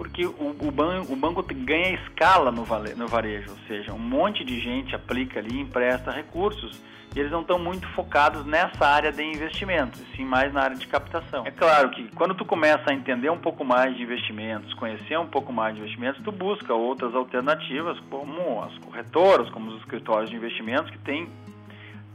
Porque 0.01 0.25
o, 0.25 0.55
o, 0.59 0.71
ban, 0.71 1.03
o 1.09 1.15
banco 1.15 1.43
ganha 1.43 1.93
escala 1.93 2.51
no, 2.51 2.63
vale, 2.63 2.95
no 2.95 3.07
varejo, 3.07 3.51
ou 3.51 3.57
seja, 3.67 3.93
um 3.93 3.99
monte 3.99 4.43
de 4.43 4.59
gente 4.59 4.95
aplica 4.95 5.37
ali, 5.37 5.59
empresta 5.59 6.09
recursos 6.09 6.81
e 7.15 7.19
eles 7.19 7.31
não 7.31 7.41
estão 7.41 7.59
muito 7.59 7.87
focados 7.89 8.43
nessa 8.43 8.83
área 8.83 9.11
de 9.11 9.21
investimentos, 9.21 10.01
sim 10.15 10.25
mais 10.25 10.51
na 10.51 10.63
área 10.63 10.75
de 10.75 10.87
captação. 10.87 11.45
É 11.45 11.51
claro 11.51 11.91
que 11.91 12.09
quando 12.15 12.33
tu 12.33 12.43
começa 12.43 12.89
a 12.89 12.95
entender 12.95 13.29
um 13.29 13.37
pouco 13.37 13.63
mais 13.63 13.95
de 13.95 14.01
investimentos, 14.01 14.73
conhecer 14.73 15.19
um 15.19 15.27
pouco 15.27 15.53
mais 15.53 15.75
de 15.75 15.81
investimentos, 15.81 16.19
tu 16.23 16.31
busca 16.31 16.73
outras 16.73 17.13
alternativas, 17.13 17.99
como 18.09 18.63
as 18.63 18.75
corretoras, 18.79 19.51
como 19.51 19.69
os 19.69 19.77
escritórios 19.81 20.31
de 20.31 20.35
investimentos 20.35 20.89
que 20.89 20.97
têm 20.97 21.29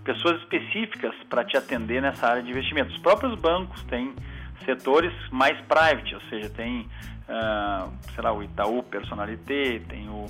pessoas 0.03 0.41
específicas 0.41 1.15
para 1.31 1.45
te 1.45 1.57
atender 1.57 2.03
nessa 2.03 2.27
área 2.27 2.43
de 2.43 2.51
investimentos. 2.51 2.97
Os 2.97 3.01
próprios 3.01 3.39
bancos 3.39 3.81
têm 3.85 4.13
setores 4.65 5.13
mais 5.31 5.59
private, 5.63 6.15
ou 6.15 6.21
seja, 6.23 6.49
tem, 6.51 6.89
uh, 7.29 7.93
sei 8.15 8.23
lá, 8.23 8.33
o 8.33 8.43
Itaú 8.43 8.83
Personalité, 8.83 9.81
tem 9.89 10.09
o, 10.09 10.27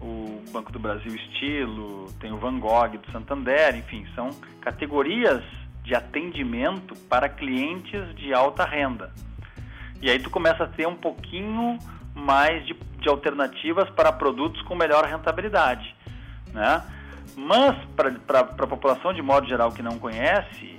o 0.00 0.42
Banco 0.52 0.72
do 0.72 0.78
Brasil 0.78 1.14
Estilo, 1.14 2.12
tem 2.20 2.32
o 2.32 2.36
Van 2.36 2.58
Gogh 2.58 2.98
do 2.98 3.12
Santander, 3.12 3.76
enfim, 3.76 4.06
são 4.14 4.30
categorias 4.60 5.42
de 5.82 5.94
atendimento 5.94 6.96
para 7.08 7.28
clientes 7.28 8.14
de 8.16 8.32
alta 8.32 8.64
renda. 8.64 9.12
E 10.00 10.10
aí 10.10 10.18
tu 10.18 10.30
começa 10.30 10.64
a 10.64 10.66
ter 10.68 10.86
um 10.86 10.96
pouquinho 10.96 11.78
mais 12.14 12.66
de, 12.66 12.74
de 12.74 13.08
alternativas 13.08 13.88
para 13.90 14.12
produtos 14.12 14.60
com 14.62 14.74
melhor 14.74 15.04
rentabilidade, 15.04 15.94
né? 16.52 16.82
Mas 17.36 17.76
para 17.96 18.40
a 18.40 18.66
população 18.66 19.12
de 19.12 19.20
modo 19.20 19.46
geral 19.46 19.72
que 19.72 19.82
não 19.82 19.98
conhece, 19.98 20.78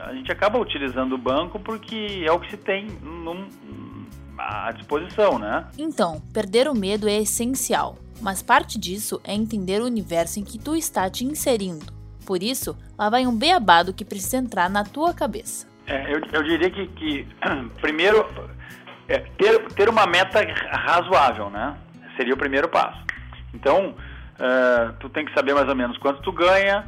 a 0.00 0.14
gente 0.14 0.30
acaba 0.30 0.58
utilizando 0.58 1.14
o 1.14 1.18
banco 1.18 1.58
porque 1.58 2.22
é 2.24 2.32
o 2.32 2.38
que 2.38 2.50
se 2.50 2.56
tem 2.56 2.86
num, 3.02 3.48
à 4.38 4.72
disposição, 4.72 5.38
né? 5.38 5.66
Então, 5.78 6.20
perder 6.32 6.68
o 6.68 6.74
medo 6.74 7.08
é 7.08 7.18
essencial, 7.18 7.98
mas 8.20 8.42
parte 8.42 8.78
disso 8.78 9.20
é 9.24 9.34
entender 9.34 9.80
o 9.80 9.86
universo 9.86 10.38
em 10.38 10.44
que 10.44 10.58
tu 10.58 10.74
está 10.74 11.08
te 11.08 11.24
inserindo. 11.24 11.86
Por 12.26 12.42
isso, 12.42 12.76
lá 12.98 13.08
vai 13.08 13.26
um 13.26 13.36
beabá 13.36 13.82
do 13.82 13.94
que 13.94 14.04
precisa 14.04 14.38
entrar 14.38 14.68
na 14.68 14.84
tua 14.84 15.14
cabeça. 15.14 15.66
É, 15.86 16.12
eu, 16.12 16.20
eu, 16.32 16.42
diria 16.42 16.70
que, 16.70 16.86
que 16.88 17.28
primeiro, 17.80 18.26
é, 19.08 19.18
ter, 19.38 19.64
ter 19.72 19.88
uma 19.88 20.06
meta 20.06 20.40
razoável, 20.70 21.48
né? 21.50 21.76
Seria 22.16 22.34
o 22.34 22.36
primeiro 22.36 22.68
passo. 22.68 22.98
Então, 23.54 23.90
uh, 23.90 24.92
tu 24.98 25.08
tem 25.08 25.24
que 25.24 25.32
saber 25.32 25.54
mais 25.54 25.68
ou 25.68 25.76
menos 25.76 25.96
quanto 25.98 26.20
tu 26.22 26.32
ganha, 26.32 26.84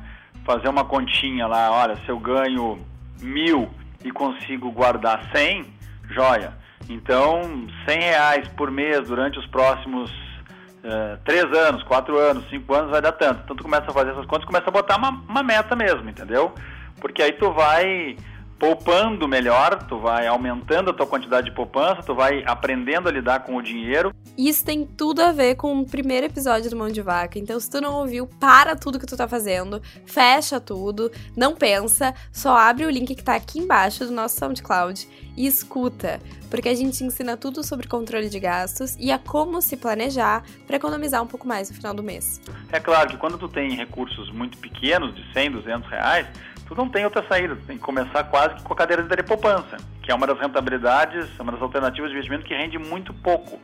fazer 0.49 0.71
uma 0.71 0.83
continha 0.83 1.47
lá, 1.47 1.71
olha, 1.71 1.95
se 1.97 2.09
eu 2.09 2.19
ganho 2.19 2.79
mil 3.21 3.69
e 4.03 4.11
consigo 4.11 4.73
guardar 4.73 5.29
100, 5.31 5.67
joia. 6.09 6.55
Então, 6.89 7.67
100 7.87 8.01
reais 8.01 8.49
por 8.57 8.71
mês 8.71 9.09
durante 9.09 9.39
os 9.39 9.47
próximos 9.49 10.11
uh, 10.11 11.19
três 11.23 11.45
anos, 11.53 11.83
quatro 11.83 12.17
anos, 12.17 12.49
cinco 12.49 12.73
anos 12.73 12.91
vai 12.91 13.03
dar 13.03 13.13
tanto. 13.13 13.43
Então 13.45 13.57
tu 13.57 13.63
começa 13.63 13.91
a 13.91 13.93
fazer 13.93 14.13
essas 14.13 14.25
contas, 14.25 14.47
começa 14.47 14.71
a 14.71 14.73
botar 14.73 14.97
uma, 14.97 15.11
uma 15.11 15.43
meta 15.43 15.77
mesmo, 15.77 16.09
entendeu? 16.09 16.55
Porque 16.99 17.23
aí 17.23 17.33
tu 17.33 17.53
vai 17.53 18.17
poupando 18.59 19.29
melhor, 19.29 19.87
tu 19.87 19.99
vai 19.99 20.27
aumentando 20.27 20.91
a 20.91 20.95
tua 20.95 21.07
quantidade 21.07 21.49
de 21.49 21.55
poupança, 21.55 22.03
tu 22.03 22.15
vai 22.15 22.43
aprendendo 22.45 23.09
a 23.09 23.13
lidar 23.13 23.41
com 23.41 23.57
o 23.57 23.63
dinheiro. 23.63 24.13
Isso 24.37 24.65
tem 24.65 24.85
tudo 24.85 25.21
a 25.23 25.33
ver 25.33 25.55
com 25.55 25.79
o 25.81 25.87
primeiro 25.87 26.27
episódio 26.27 26.69
do 26.69 26.77
Mão 26.77 26.89
de 26.89 27.01
Vaca. 27.01 27.39
Então, 27.39 27.59
se 27.59 27.71
tu 27.71 27.81
não 27.81 27.95
ouviu, 27.95 28.27
para 28.27 28.75
tudo 28.75 28.99
que 28.99 29.07
tu 29.07 29.17
tá 29.17 29.29
fazendo, 29.29 29.81
fecha 30.05 30.61
tudo, 30.61 31.11
não 31.37 31.55
pensa, 31.55 32.15
só 32.33 32.57
abre 32.57 32.85
o 32.85 32.91
link 32.91 33.15
que 33.15 33.23
tá 33.23 33.37
aqui 33.37 33.61
embaixo 33.61 34.05
do 34.05 34.13
nosso 34.13 34.37
SoundCloud 34.39 35.09
e 35.37 35.47
escuta, 35.47 36.21
porque 36.51 36.69
a 36.69 36.75
gente 36.75 37.05
ensina 37.05 37.37
tudo 37.37 37.63
sobre 37.63 37.87
controle 37.87 38.29
de 38.29 38.41
gastos 38.41 38.97
e 38.99 39.13
a 39.13 39.19
como 39.19 39.63
se 39.63 39.77
planejar 39.77 40.43
para 40.67 40.77
economizar 40.77 41.23
um 41.23 41.29
pouco 41.29 41.47
mais 41.47 41.71
no 41.71 41.77
final 41.77 41.95
do 41.95 42.03
mês. 42.03 42.41
É 42.73 42.81
claro 42.81 43.09
que 43.09 43.17
quando 43.17 43.39
tu 43.39 43.49
tem 43.49 43.71
recursos 43.77 44.33
muito 44.33 44.59
pequenos, 44.59 45.15
de 45.15 45.33
100, 45.33 45.53
200 45.53 45.89
reais, 45.89 46.27
tu 46.69 46.75
não 46.75 46.89
tem 46.89 47.05
outra 47.05 47.27
saída, 47.27 47.57
tu 47.57 47.65
tem 47.67 47.79
que 47.79 47.83
começar 47.83 48.25
quase 48.25 48.57
que 48.57 48.63
com 48.63 48.73
a 48.75 48.77
cadeira 48.77 49.03
de 49.03 49.23
poupança, 49.23 49.79
que 50.03 50.13
é 50.13 50.15
uma 50.15 50.27
das 50.27 50.39
rentabilidades, 50.39 51.27
uma 51.41 51.51
das 51.51 51.63
alternativas 51.63 52.11
de 52.11 52.17
investimento 52.17 52.45
que 52.45 52.55
rende 52.55 52.79
muito 52.79 53.13
pouco. 53.15 53.59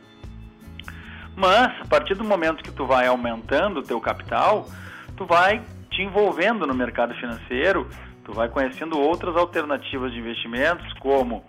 Mas, 1.35 1.71
a 1.81 1.85
partir 1.85 2.15
do 2.15 2.23
momento 2.23 2.63
que 2.63 2.71
tu 2.71 2.85
vai 2.85 3.05
aumentando 3.07 3.81
o 3.81 3.83
teu 3.83 4.01
capital, 4.01 4.67
tu 5.15 5.25
vai 5.25 5.61
te 5.91 6.01
envolvendo 6.01 6.65
no 6.65 6.73
mercado 6.73 7.13
financeiro, 7.15 7.87
tu 8.23 8.33
vai 8.33 8.49
conhecendo 8.49 8.99
outras 8.99 9.35
alternativas 9.35 10.11
de 10.11 10.19
investimentos, 10.19 10.91
como 10.93 11.43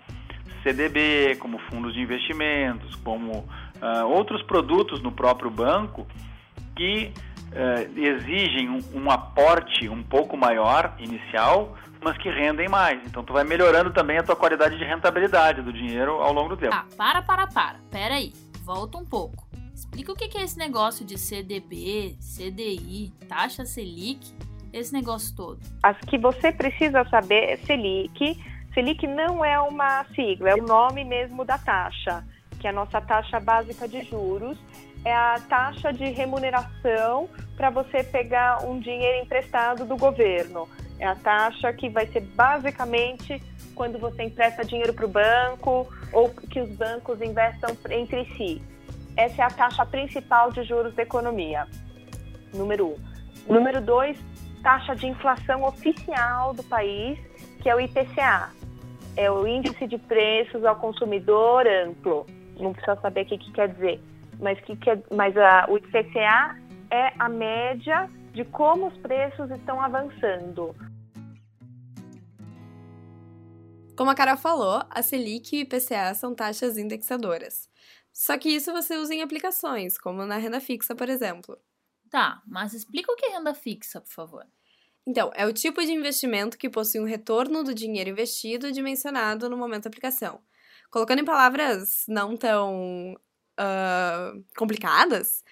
CDB, 0.62 1.36
como 1.36 1.58
fundos 1.70 1.94
de 1.94 2.00
investimentos, 2.00 2.94
como 2.96 3.38
uh, 3.38 4.06
outros 4.06 4.42
produtos 4.42 5.00
no 5.00 5.12
próprio 5.12 5.50
banco, 5.50 6.06
que 6.74 7.12
eh, 7.52 7.88
exigem 7.96 8.68
um, 8.68 8.80
um, 8.94 9.10
aporte 9.10 9.88
um 9.88 10.02
pouco 10.02 10.36
maior 10.36 10.94
inicial, 10.98 11.76
mas 12.02 12.16
que 12.18 12.28
rendem 12.28 12.68
mais. 12.68 13.00
Então 13.06 13.24
tu 13.24 13.32
vai 13.32 13.44
melhorando 13.44 13.92
também 13.92 14.18
a 14.18 14.22
tua 14.22 14.36
qualidade 14.36 14.76
de 14.76 14.84
rentabilidade 14.84 15.62
do 15.62 15.72
dinheiro 15.72 16.12
ao 16.12 16.32
longo 16.32 16.50
do 16.50 16.56
tempo. 16.56 16.74
Ah, 16.74 16.84
para, 16.96 17.22
para, 17.22 17.46
para. 17.46 17.76
Pera 17.90 18.14
aí. 18.16 18.32
Volta 18.64 18.98
um 18.98 19.04
pouco. 19.04 19.46
Explica 19.74 20.12
o 20.12 20.16
que 20.16 20.36
é 20.36 20.42
esse 20.42 20.58
negócio 20.58 21.04
de 21.04 21.18
CDB, 21.18 22.16
CDI, 22.20 23.12
taxa 23.28 23.64
Selic, 23.64 24.34
esse 24.72 24.92
negócio 24.92 25.34
todo. 25.36 25.60
As 25.82 25.98
que 25.98 26.18
você 26.18 26.50
precisa 26.50 27.04
saber 27.08 27.50
é 27.50 27.56
Selic. 27.58 28.38
Selic 28.74 29.06
não 29.06 29.44
é 29.44 29.58
uma 29.58 30.04
sigla, 30.14 30.50
é 30.50 30.54
o 30.54 30.62
nome 30.62 31.04
mesmo 31.04 31.44
da 31.44 31.56
taxa, 31.56 32.24
que 32.58 32.66
é 32.66 32.70
a 32.70 32.72
nossa 32.72 33.00
taxa 33.00 33.40
básica 33.40 33.88
de 33.88 34.02
juros 34.02 34.58
é 35.06 35.14
a 35.14 35.40
taxa 35.48 35.92
de 35.92 36.04
remuneração 36.06 37.28
para 37.56 37.70
você 37.70 38.02
pegar 38.02 38.64
um 38.64 38.80
dinheiro 38.80 39.22
emprestado 39.22 39.84
do 39.84 39.96
governo. 39.96 40.68
É 40.98 41.06
a 41.06 41.14
taxa 41.14 41.72
que 41.72 41.88
vai 41.88 42.08
ser 42.08 42.22
basicamente 42.22 43.40
quando 43.76 44.00
você 44.00 44.24
empresta 44.24 44.64
dinheiro 44.64 44.92
para 44.92 45.04
o 45.04 45.08
banco 45.08 45.86
ou 46.12 46.28
que 46.30 46.60
os 46.60 46.70
bancos 46.70 47.22
investam 47.22 47.70
entre 47.88 48.24
si. 48.36 48.60
Essa 49.16 49.42
é 49.42 49.44
a 49.44 49.50
taxa 49.50 49.86
principal 49.86 50.50
de 50.50 50.64
juros 50.64 50.92
da 50.96 51.04
economia. 51.04 51.68
Número 52.52 52.88
um. 52.88 52.96
Número 53.46 53.80
dois, 53.80 54.18
taxa 54.60 54.96
de 54.96 55.06
inflação 55.06 55.62
oficial 55.62 56.52
do 56.52 56.64
país, 56.64 57.16
que 57.62 57.70
é 57.70 57.76
o 57.76 57.80
IPCA. 57.80 58.50
É 59.16 59.30
o 59.30 59.46
Índice 59.46 59.86
de 59.86 59.98
Preços 59.98 60.64
ao 60.64 60.74
Consumidor 60.74 61.64
Amplo. 61.64 62.26
Não 62.58 62.72
precisa 62.72 62.96
saber 62.96 63.22
o 63.22 63.26
que, 63.26 63.38
que 63.38 63.52
quer 63.52 63.68
dizer 63.68 64.02
mas, 64.40 64.60
que, 64.60 64.76
que 64.76 64.90
é, 64.90 65.02
mas 65.14 65.36
a, 65.36 65.66
o 65.68 65.76
IPCA 65.76 66.56
é 66.90 67.12
a 67.18 67.28
média 67.28 68.10
de 68.32 68.44
como 68.44 68.88
os 68.88 68.96
preços 68.98 69.50
estão 69.50 69.80
avançando. 69.80 70.74
Como 73.96 74.10
a 74.10 74.14
Cara 74.14 74.36
falou, 74.36 74.82
a 74.90 75.02
Selic 75.02 75.56
e 75.56 75.60
o 75.60 75.62
IPCA 75.62 76.14
são 76.14 76.34
taxas 76.34 76.76
indexadoras. 76.76 77.68
Só 78.12 78.36
que 78.36 78.50
isso 78.50 78.72
você 78.72 78.96
usa 78.96 79.14
em 79.14 79.22
aplicações, 79.22 79.96
como 79.98 80.24
na 80.26 80.36
renda 80.36 80.60
fixa, 80.60 80.94
por 80.94 81.08
exemplo. 81.08 81.58
Tá, 82.10 82.42
mas 82.46 82.74
explica 82.74 83.10
o 83.10 83.16
que 83.16 83.26
é 83.26 83.30
renda 83.30 83.54
fixa, 83.54 84.00
por 84.00 84.12
favor. 84.12 84.46
Então, 85.06 85.30
é 85.34 85.46
o 85.46 85.52
tipo 85.52 85.82
de 85.82 85.92
investimento 85.92 86.58
que 86.58 86.68
possui 86.68 87.00
um 87.00 87.04
retorno 87.04 87.62
do 87.62 87.74
dinheiro 87.74 88.10
investido 88.10 88.72
dimensionado 88.72 89.48
no 89.48 89.56
momento 89.56 89.84
da 89.84 89.88
aplicação. 89.88 90.40
Colocando 90.90 91.20
em 91.20 91.24
palavras 91.24 92.04
não 92.08 92.36
tão 92.36 93.16
uh, 93.58 94.44
complicadas, 94.56 95.44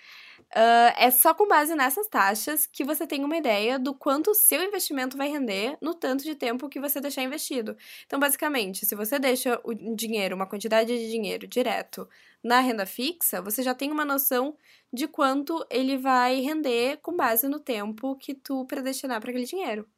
uh, 0.50 0.94
é 0.96 1.11
só 1.11 1.34
com 1.34 1.49
base 1.49 1.75
nessas 1.75 2.06
taxas 2.06 2.66
que 2.66 2.84
você 2.84 3.06
tem 3.06 3.25
uma 3.25 3.37
ideia 3.37 3.78
do 3.78 3.94
quanto 3.94 4.30
o 4.30 4.34
seu 4.34 4.62
investimento 4.62 5.16
vai 5.16 5.28
render 5.28 5.76
no 5.80 5.94
tanto 5.94 6.25
de 6.25 6.34
tempo 6.34 6.68
que 6.68 6.80
você 6.80 7.00
deixar 7.00 7.23
investido. 7.23 7.76
Então, 8.06 8.18
basicamente, 8.18 8.87
se 8.87 8.94
você 8.94 9.18
deixa 9.18 9.61
o 9.64 9.75
dinheiro, 9.94 10.37
uma 10.37 10.46
quantidade 10.46 10.96
de 10.96 11.11
dinheiro 11.11 11.46
direto 11.46 12.08
na 12.42 12.61
renda 12.61 12.87
fixa, 12.87 13.40
você 13.40 13.62
já 13.62 13.75
tem 13.75 13.90
uma 13.90 14.04
noção 14.04 14.56
de 14.92 15.08
quanto 15.08 15.64
ele 15.70 15.96
vai 15.99 16.40
render 16.40 16.99
com 16.99 17.16
base 17.16 17.49
no 17.49 17.58
tempo 17.58 18.16
que 18.16 18.34
tu 18.34 18.64
predestinar 18.66 19.20
para 19.20 19.30
aquele 19.30 19.46
dinheiro. 19.46 19.88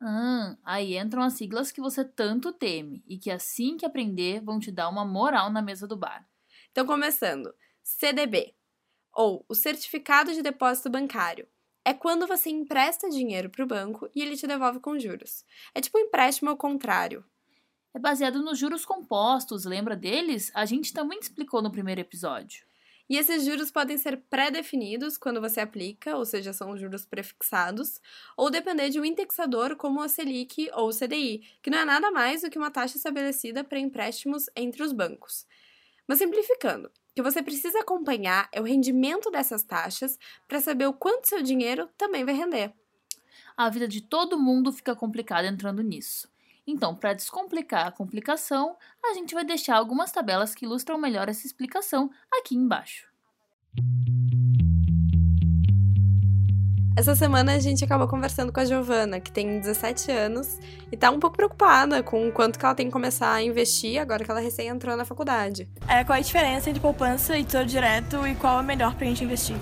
Ah, 0.00 0.56
aí 0.64 0.96
entram 0.96 1.22
as 1.22 1.32
siglas 1.32 1.72
que 1.72 1.80
você 1.80 2.04
tanto 2.04 2.52
teme 2.52 3.02
e 3.06 3.18
que 3.18 3.30
assim 3.30 3.76
que 3.76 3.84
aprender 3.84 4.40
vão 4.40 4.60
te 4.60 4.70
dar 4.70 4.88
uma 4.88 5.04
moral 5.04 5.50
na 5.50 5.60
mesa 5.60 5.88
do 5.88 5.96
bar. 5.96 6.24
Então, 6.72 6.86
começando, 6.86 7.54
CDB, 7.82 8.54
ou 9.12 9.44
o 9.48 9.54
Certificado 9.54 10.32
de 10.32 10.42
Depósito 10.42 10.90
Bancário. 10.90 11.48
É 11.84 11.94
quando 11.94 12.26
você 12.26 12.50
empresta 12.50 13.08
dinheiro 13.08 13.48
para 13.48 13.64
o 13.64 13.66
banco 13.66 14.10
e 14.14 14.20
ele 14.20 14.36
te 14.36 14.46
devolve 14.46 14.78
com 14.78 14.98
juros. 14.98 15.44
É 15.74 15.80
tipo 15.80 15.98
um 15.98 16.02
empréstimo 16.02 16.50
ao 16.50 16.56
contrário. 16.56 17.24
É 17.94 17.98
baseado 17.98 18.42
nos 18.42 18.58
juros 18.58 18.84
compostos, 18.84 19.64
lembra 19.64 19.96
deles? 19.96 20.52
A 20.54 20.66
gente 20.66 20.92
também 20.92 21.18
explicou 21.18 21.62
no 21.62 21.72
primeiro 21.72 22.00
episódio. 22.00 22.68
E 23.08 23.16
esses 23.16 23.42
juros 23.42 23.70
podem 23.70 23.96
ser 23.96 24.18
pré-definidos 24.28 25.16
quando 25.16 25.40
você 25.40 25.60
aplica, 25.60 26.14
ou 26.14 26.26
seja, 26.26 26.52
são 26.52 26.76
juros 26.76 27.06
prefixados, 27.06 28.02
ou 28.36 28.50
depender 28.50 28.90
de 28.90 29.00
um 29.00 29.04
indexador 29.04 29.76
como 29.76 30.02
a 30.02 30.08
Selic 30.08 30.70
ou 30.74 30.90
o 30.90 30.94
CDI, 30.94 31.42
que 31.62 31.70
não 31.70 31.78
é 31.78 31.84
nada 31.86 32.10
mais 32.10 32.42
do 32.42 32.50
que 32.50 32.58
uma 32.58 32.70
taxa 32.70 32.98
estabelecida 32.98 33.64
para 33.64 33.78
empréstimos 33.78 34.50
entre 34.54 34.82
os 34.82 34.92
bancos. 34.92 35.46
Mas 36.08 36.18
simplificando, 36.18 36.88
o 36.88 36.90
que 37.14 37.22
você 37.22 37.42
precisa 37.42 37.80
acompanhar 37.80 38.48
é 38.50 38.60
o 38.60 38.64
rendimento 38.64 39.30
dessas 39.30 39.62
taxas 39.62 40.18
para 40.48 40.60
saber 40.60 40.86
o 40.86 40.94
quanto 40.94 41.28
seu 41.28 41.42
dinheiro 41.42 41.88
também 41.98 42.24
vai 42.24 42.34
render. 42.34 42.72
A 43.54 43.68
vida 43.68 43.86
de 43.86 44.00
todo 44.00 44.38
mundo 44.38 44.72
fica 44.72 44.96
complicada 44.96 45.46
entrando 45.46 45.82
nisso. 45.82 46.28
Então, 46.66 46.94
para 46.94 47.12
descomplicar 47.12 47.86
a 47.86 47.92
complicação, 47.92 48.76
a 49.04 49.14
gente 49.14 49.34
vai 49.34 49.44
deixar 49.44 49.76
algumas 49.76 50.10
tabelas 50.10 50.54
que 50.54 50.64
ilustram 50.64 50.98
melhor 50.98 51.28
essa 51.28 51.46
explicação 51.46 52.10
aqui 52.32 52.54
embaixo. 52.54 53.06
Essa 56.98 57.14
semana 57.14 57.54
a 57.54 57.60
gente 57.60 57.84
acabou 57.84 58.08
conversando 58.08 58.52
com 58.52 58.58
a 58.58 58.64
Giovana, 58.64 59.20
que 59.20 59.30
tem 59.30 59.60
17 59.60 60.10
anos 60.10 60.58
e 60.90 60.96
tá 60.96 61.12
um 61.12 61.20
pouco 61.20 61.36
preocupada 61.36 62.02
com 62.02 62.26
o 62.26 62.32
quanto 62.32 62.58
que 62.58 62.64
ela 62.64 62.74
tem 62.74 62.86
que 62.86 62.92
começar 62.92 63.34
a 63.34 63.40
investir 63.40 64.00
agora 64.00 64.24
que 64.24 64.28
ela 64.28 64.40
recém 64.40 64.66
entrou 64.66 64.96
na 64.96 65.04
faculdade. 65.04 65.68
É, 65.86 66.02
qual 66.02 66.18
a 66.18 66.20
diferença 66.20 66.68
entre 66.68 66.82
poupança 66.82 67.38
e 67.38 67.44
tesouro 67.44 67.68
direto 67.68 68.26
e 68.26 68.34
qual 68.34 68.58
é 68.58 68.62
melhor 68.64 68.96
pra 68.96 69.06
gente 69.06 69.22
investir? 69.22 69.54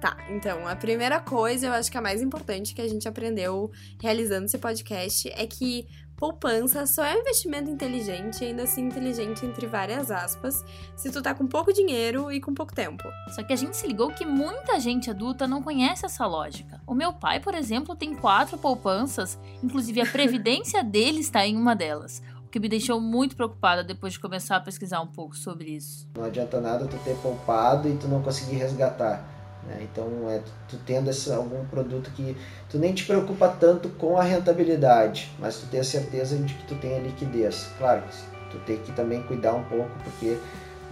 Tá, 0.00 0.16
então, 0.30 0.66
a 0.66 0.74
primeira 0.74 1.20
coisa, 1.20 1.66
eu 1.66 1.72
acho 1.74 1.90
que 1.90 1.98
a 1.98 2.00
mais 2.00 2.22
importante 2.22 2.74
que 2.74 2.80
a 2.80 2.88
gente 2.88 3.06
aprendeu 3.06 3.70
realizando 4.00 4.46
esse 4.46 4.56
podcast 4.56 5.30
é 5.36 5.46
que 5.46 5.86
poupança 6.18 6.84
só 6.84 7.04
é 7.04 7.14
um 7.14 7.20
investimento 7.20 7.70
inteligente, 7.70 8.44
ainda 8.44 8.64
assim 8.64 8.88
inteligente 8.88 9.46
entre 9.46 9.68
várias 9.68 10.10
aspas, 10.10 10.64
se 10.96 11.12
tu 11.12 11.22
tá 11.22 11.32
com 11.32 11.46
pouco 11.46 11.72
dinheiro 11.72 12.30
e 12.32 12.40
com 12.40 12.52
pouco 12.52 12.74
tempo. 12.74 13.04
Só 13.28 13.42
que 13.44 13.52
a 13.52 13.56
gente 13.56 13.76
se 13.76 13.86
ligou 13.86 14.10
que 14.10 14.26
muita 14.26 14.80
gente 14.80 15.08
adulta 15.08 15.46
não 15.46 15.62
conhece 15.62 16.04
essa 16.04 16.26
lógica. 16.26 16.82
O 16.84 16.92
meu 16.92 17.12
pai, 17.12 17.38
por 17.38 17.54
exemplo, 17.54 17.94
tem 17.94 18.16
quatro 18.16 18.58
poupanças, 18.58 19.38
inclusive 19.62 20.00
a 20.00 20.06
previdência 20.06 20.82
dele 20.84 21.20
está 21.20 21.46
em 21.46 21.56
uma 21.56 21.76
delas. 21.76 22.20
O 22.44 22.48
que 22.48 22.58
me 22.58 22.68
deixou 22.68 23.00
muito 23.00 23.36
preocupada 23.36 23.84
depois 23.84 24.14
de 24.14 24.18
começar 24.18 24.56
a 24.56 24.60
pesquisar 24.60 25.00
um 25.00 25.06
pouco 25.06 25.36
sobre 25.36 25.70
isso. 25.70 26.08
Não 26.16 26.24
adianta 26.24 26.60
nada 26.60 26.86
tu 26.88 26.98
ter 27.04 27.14
poupado 27.18 27.88
e 27.88 27.96
tu 27.96 28.08
não 28.08 28.22
conseguir 28.22 28.56
resgatar 28.56 29.37
né? 29.68 29.86
Então, 29.92 30.08
é 30.28 30.40
tu 30.68 30.76
tendo 30.86 31.10
esse, 31.10 31.30
algum 31.30 31.64
produto 31.66 32.10
que 32.10 32.36
tu 32.70 32.78
nem 32.78 32.94
te 32.94 33.04
preocupa 33.04 33.48
tanto 33.48 33.88
com 33.90 34.16
a 34.16 34.22
rentabilidade, 34.22 35.30
mas 35.38 35.58
tu 35.58 35.66
tem 35.66 35.80
a 35.80 35.84
certeza 35.84 36.36
de 36.36 36.54
que 36.54 36.64
tu 36.64 36.74
tem 36.76 36.96
a 36.96 37.00
liquidez. 37.00 37.68
Claro, 37.78 38.02
tu 38.50 38.58
tem 38.60 38.78
que 38.78 38.92
também 38.92 39.22
cuidar 39.22 39.54
um 39.54 39.64
pouco, 39.64 39.90
porque 40.02 40.38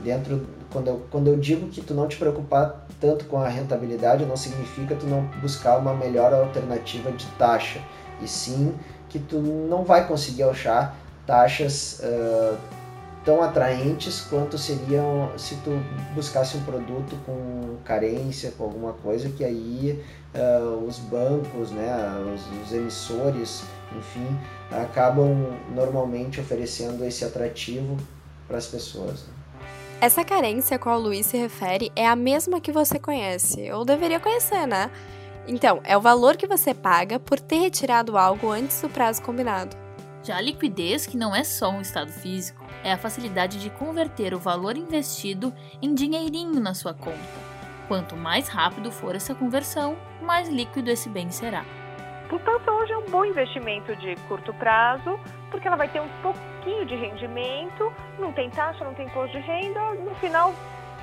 dentro 0.05 0.47
quando 0.71 0.89
eu, 0.89 1.07
quando 1.11 1.29
eu 1.29 1.37
digo 1.39 1.69
que 1.69 1.81
tu 1.81 1.95
não 1.95 2.07
te 2.07 2.17
preocupar 2.17 2.87
tanto 3.01 3.25
com 3.27 3.39
a 3.39 3.49
rentabilidade, 3.49 4.25
não 4.27 4.37
significa 4.37 4.95
tu 4.95 5.07
não 5.07 5.23
buscar 5.41 5.79
uma 5.79 5.95
melhor 5.95 6.33
alternativa 6.35 7.11
de 7.13 7.27
taxa, 7.39 7.81
e 8.21 8.29
sim 8.29 8.75
que 9.09 9.19
tu 9.19 9.39
não 9.39 9.85
vai 9.85 10.07
conseguir 10.07 10.43
achar 10.43 10.97
taxas 11.27 12.01
uh, 12.01 12.57
tão 13.27 13.43
atraentes 13.43 14.21
quanto 14.21 14.57
seriam 14.57 15.33
se 15.37 15.57
tu 15.57 15.73
buscasse 16.15 16.57
um 16.57 16.63
produto 16.63 17.19
com 17.27 17.77
carência, 17.85 18.53
com 18.57 18.63
alguma 18.63 18.93
coisa 18.93 19.29
que 19.29 19.45
aí 19.45 20.01
uh, 20.33 20.87
os 20.87 21.01
bancos, 21.01 21.73
né, 21.73 21.91
os, 22.33 22.63
os, 22.63 22.73
emissores, 22.73 23.65
enfim, 23.99 24.39
acabam 24.71 25.59
normalmente 25.75 26.41
oferecendo 26.41 27.05
esse 27.05 27.25
atrativo 27.25 27.97
para 28.47 28.59
as 28.59 28.69
pessoas. 28.69 29.25
Né? 29.25 29.35
Essa 30.01 30.25
carência 30.25 30.77
a 30.77 30.79
qual 30.79 31.01
o 31.01 31.03
Luiz 31.03 31.27
se 31.27 31.37
refere 31.37 31.91
é 31.97 32.07
a 32.07 32.15
mesma 32.15 32.61
que 32.61 32.71
você 32.71 32.97
conhece, 33.01 33.73
ou 33.73 33.85
deveria 33.85 34.21
conhecer, 34.21 34.67
né? 34.67 34.89
Então, 35.49 35.81
é 35.85 35.97
o 35.97 36.01
valor 36.01 36.37
que 36.37 36.47
você 36.47 36.73
paga 36.75 37.19
por 37.19 37.41
ter 37.41 37.57
retirado 37.57 38.17
algo 38.17 38.51
antes 38.51 38.81
do 38.81 38.89
prazo 38.89 39.23
combinado. 39.23 39.86
Já 40.27 40.39
a 40.39 40.41
liquidez, 40.41 41.07
que 41.07 41.17
não 41.17 41.37
é 41.37 41.45
só 41.45 41.71
um 41.71 41.81
estado 41.81 42.11
físico, 42.11 42.67
é 42.83 42.93
a 42.93 42.99
facilidade 42.99 43.61
de 43.61 43.71
converter 43.71 44.35
o 44.35 44.41
valor 44.41 44.77
investido 44.77 45.55
em 45.81 45.95
dinheirinho 45.95 46.59
na 46.59 46.75
sua 46.75 46.93
conta. 46.93 47.17
Quanto 47.87 48.17
mais 48.17 48.49
rápido 48.49 48.91
for 48.91 49.15
essa 49.15 49.37
conversão, 49.37 49.97
mais 50.21 50.49
líquido 50.49 50.91
esse 50.91 51.09
bem 51.09 51.31
será. 51.31 51.65
Portanto, 52.29 52.69
hoje 52.69 52.93
é 52.93 52.99
um 52.99 53.09
bom 53.09 53.25
investimento 53.25 53.95
de 53.95 54.17
curto 54.27 54.53
prazo, 54.55 55.17
porque 55.49 55.69
ela 55.69 55.77
vai 55.77 55.89
ter 55.89 56.01
um 56.01 56.09
pouquinho 56.21 56.85
de 56.87 56.97
rendimento, 56.97 57.93
não 58.19 58.33
tem 58.33 58.51
taxa, 58.51 58.85
não 58.85 58.95
tem 58.95 59.07
imposto 59.07 59.31
de 59.31 59.45
renda, 59.45 59.95
no 59.95 60.13
final 60.17 60.53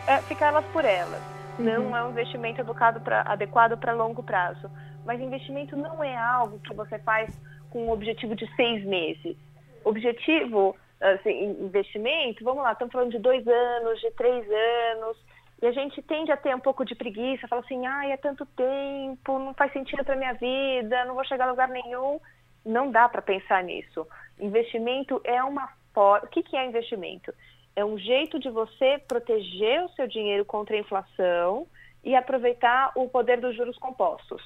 é, 0.05 0.17
fica 0.23 0.47
elas 0.47 0.65
por 0.73 0.83
elas. 0.83 1.21
Uhum. 1.57 1.63
Não 1.63 1.95
é 1.95 2.03
um 2.03 2.09
investimento 2.09 2.61
pra, 3.01 3.21
adequado 3.21 3.77
para 3.77 3.93
longo 3.93 4.21
prazo. 4.21 4.69
Mas 5.05 5.21
investimento 5.21 5.77
não 5.77 6.03
é 6.03 6.13
algo 6.13 6.59
que 6.59 6.73
você 6.73 6.99
faz 6.99 7.29
com 7.73 7.87
um 7.87 7.91
objetivo 7.91 8.35
de 8.35 8.47
seis 8.55 8.85
meses. 8.85 9.35
Objetivo, 9.83 10.77
assim, 11.01 11.57
investimento, 11.59 12.43
vamos 12.43 12.61
lá, 12.61 12.71
estamos 12.71 12.91
falando 12.91 13.11
de 13.11 13.17
dois 13.17 13.45
anos, 13.47 13.99
de 13.99 14.11
três 14.11 14.45
anos, 14.93 15.17
e 15.59 15.65
a 15.65 15.71
gente 15.71 16.01
tende 16.03 16.31
a 16.31 16.37
ter 16.37 16.55
um 16.55 16.59
pouco 16.59 16.85
de 16.85 16.93
preguiça, 16.93 17.47
fala 17.47 17.61
assim, 17.61 17.85
ai, 17.87 18.11
é 18.11 18.17
tanto 18.17 18.45
tempo, 18.45 19.39
não 19.39 19.53
faz 19.55 19.73
sentido 19.73 20.03
para 20.05 20.15
minha 20.15 20.33
vida, 20.33 21.03
não 21.05 21.15
vou 21.15 21.25
chegar 21.25 21.47
a 21.47 21.51
lugar 21.51 21.67
nenhum. 21.67 22.19
Não 22.65 22.91
dá 22.91 23.09
para 23.09 23.21
pensar 23.21 23.63
nisso. 23.63 24.07
Investimento 24.39 25.19
é 25.23 25.43
uma 25.43 25.69
forma. 25.93 26.25
O 26.25 26.29
que, 26.29 26.43
que 26.43 26.55
é 26.55 26.65
investimento? 26.65 27.33
É 27.75 27.83
um 27.83 27.97
jeito 27.97 28.39
de 28.39 28.49
você 28.49 29.01
proteger 29.07 29.83
o 29.83 29.89
seu 29.89 30.07
dinheiro 30.07 30.45
contra 30.45 30.75
a 30.75 30.79
inflação 30.79 31.67
e 32.03 32.15
aproveitar 32.15 32.91
o 32.95 33.09
poder 33.09 33.39
dos 33.41 33.55
juros 33.55 33.77
compostos. 33.77 34.41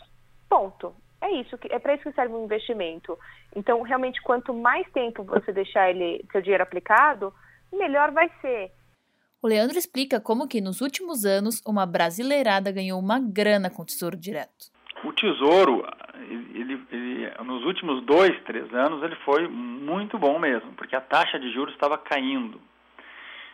Ponto. 0.50 0.96
É 1.22 1.32
isso, 1.32 1.58
é 1.70 1.80
para 1.80 1.96
isso 1.96 2.04
que 2.04 2.14
serve 2.14 2.34
um 2.34 2.46
investimento. 2.46 3.18
Então, 3.56 3.82
realmente, 3.82 4.22
quanto 4.22 4.54
mais 4.54 4.88
tempo 4.92 5.24
você 5.24 5.52
deixar 5.52 5.90
ele, 5.90 6.24
seu 6.32 6.42
dinheiro 6.42 6.64
aplicado, 6.64 7.34
melhor 7.74 8.12
vai 8.12 8.30
ser. 8.42 8.72
O 9.42 9.48
Leandro 9.48 9.78
explica 9.78 10.20
como 10.20 10.48
que 10.48 10.62
nos 10.62 10.82
últimos 10.82 11.26
anos 11.26 11.62
uma 11.66 11.86
brasileirada 11.86 12.72
ganhou 12.72 13.00
uma 13.00 13.20
grana 13.20 13.70
com 13.70 13.82
o 13.82 13.86
Tesouro 13.86 14.18
Direto. 14.18 14.72
O 15.04 15.14
Tesouro, 15.14 15.86
ele, 16.30 16.82
ele, 16.92 17.44
nos 17.44 17.64
últimos 17.66 18.04
dois, 18.04 18.32
três 18.46 18.72
anos, 18.74 19.04
ele 19.04 19.16
foi 19.18 19.48
muito 19.48 20.18
bom 20.18 20.40
mesmo, 20.40 20.74
porque 20.74 20.96
a 20.96 21.02
taxa 21.02 21.40
de 21.40 21.52
juros 21.52 21.74
estava 21.74 21.98
caindo. 21.98 22.60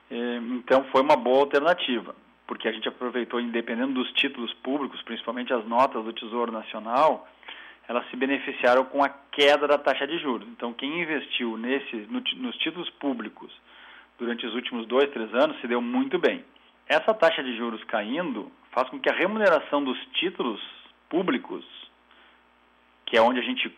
É, 0.10 0.38
então 0.38 0.86
foi 0.86 1.02
uma 1.02 1.16
boa 1.16 1.40
alternativa, 1.40 2.16
porque 2.54 2.68
a 2.68 2.72
gente 2.72 2.88
aproveitou, 2.88 3.40
independendo 3.40 3.96
dos 3.96 4.12
títulos 4.12 4.54
públicos, 4.62 5.02
principalmente 5.02 5.52
as 5.52 5.66
notas 5.66 6.04
do 6.06 6.14
Tesouro 6.14 6.52
Nacional, 6.52 7.28
elas 7.88 8.08
se 8.12 8.16
beneficiaram 8.16 8.86
com 8.86 9.04
a 9.04 9.10
queda 9.10 9.68
da 9.68 9.80
taxa 9.80 10.06
de 10.06 10.20
juros. 10.20 10.48
Então, 10.50 10.72
quem 10.72 11.02
investiu 11.02 11.58
nesse, 11.58 11.96
no, 12.12 12.22
nos 12.36 12.56
títulos 12.58 12.88
públicos 12.92 13.52
durante 14.20 14.46
os 14.46 14.54
últimos 14.54 14.86
dois, 14.86 15.10
três 15.10 15.34
anos 15.34 15.60
se 15.62 15.68
deu 15.68 15.82
muito 15.82 16.20
bem. 16.20 16.46
Essa 16.88 17.12
taxa 17.16 17.44
de 17.44 17.58
juros 17.58 17.84
caindo 17.86 18.52
faz 18.72 18.88
com 18.88 19.00
que 19.00 19.10
a 19.10 19.16
remuneração 19.16 19.84
dos 19.84 19.98
títulos 20.14 20.62
públicos, 21.10 21.66
que 23.08 23.18
é 23.18 23.22
onde 23.22 23.40
a 23.40 23.44
gente. 23.44 23.76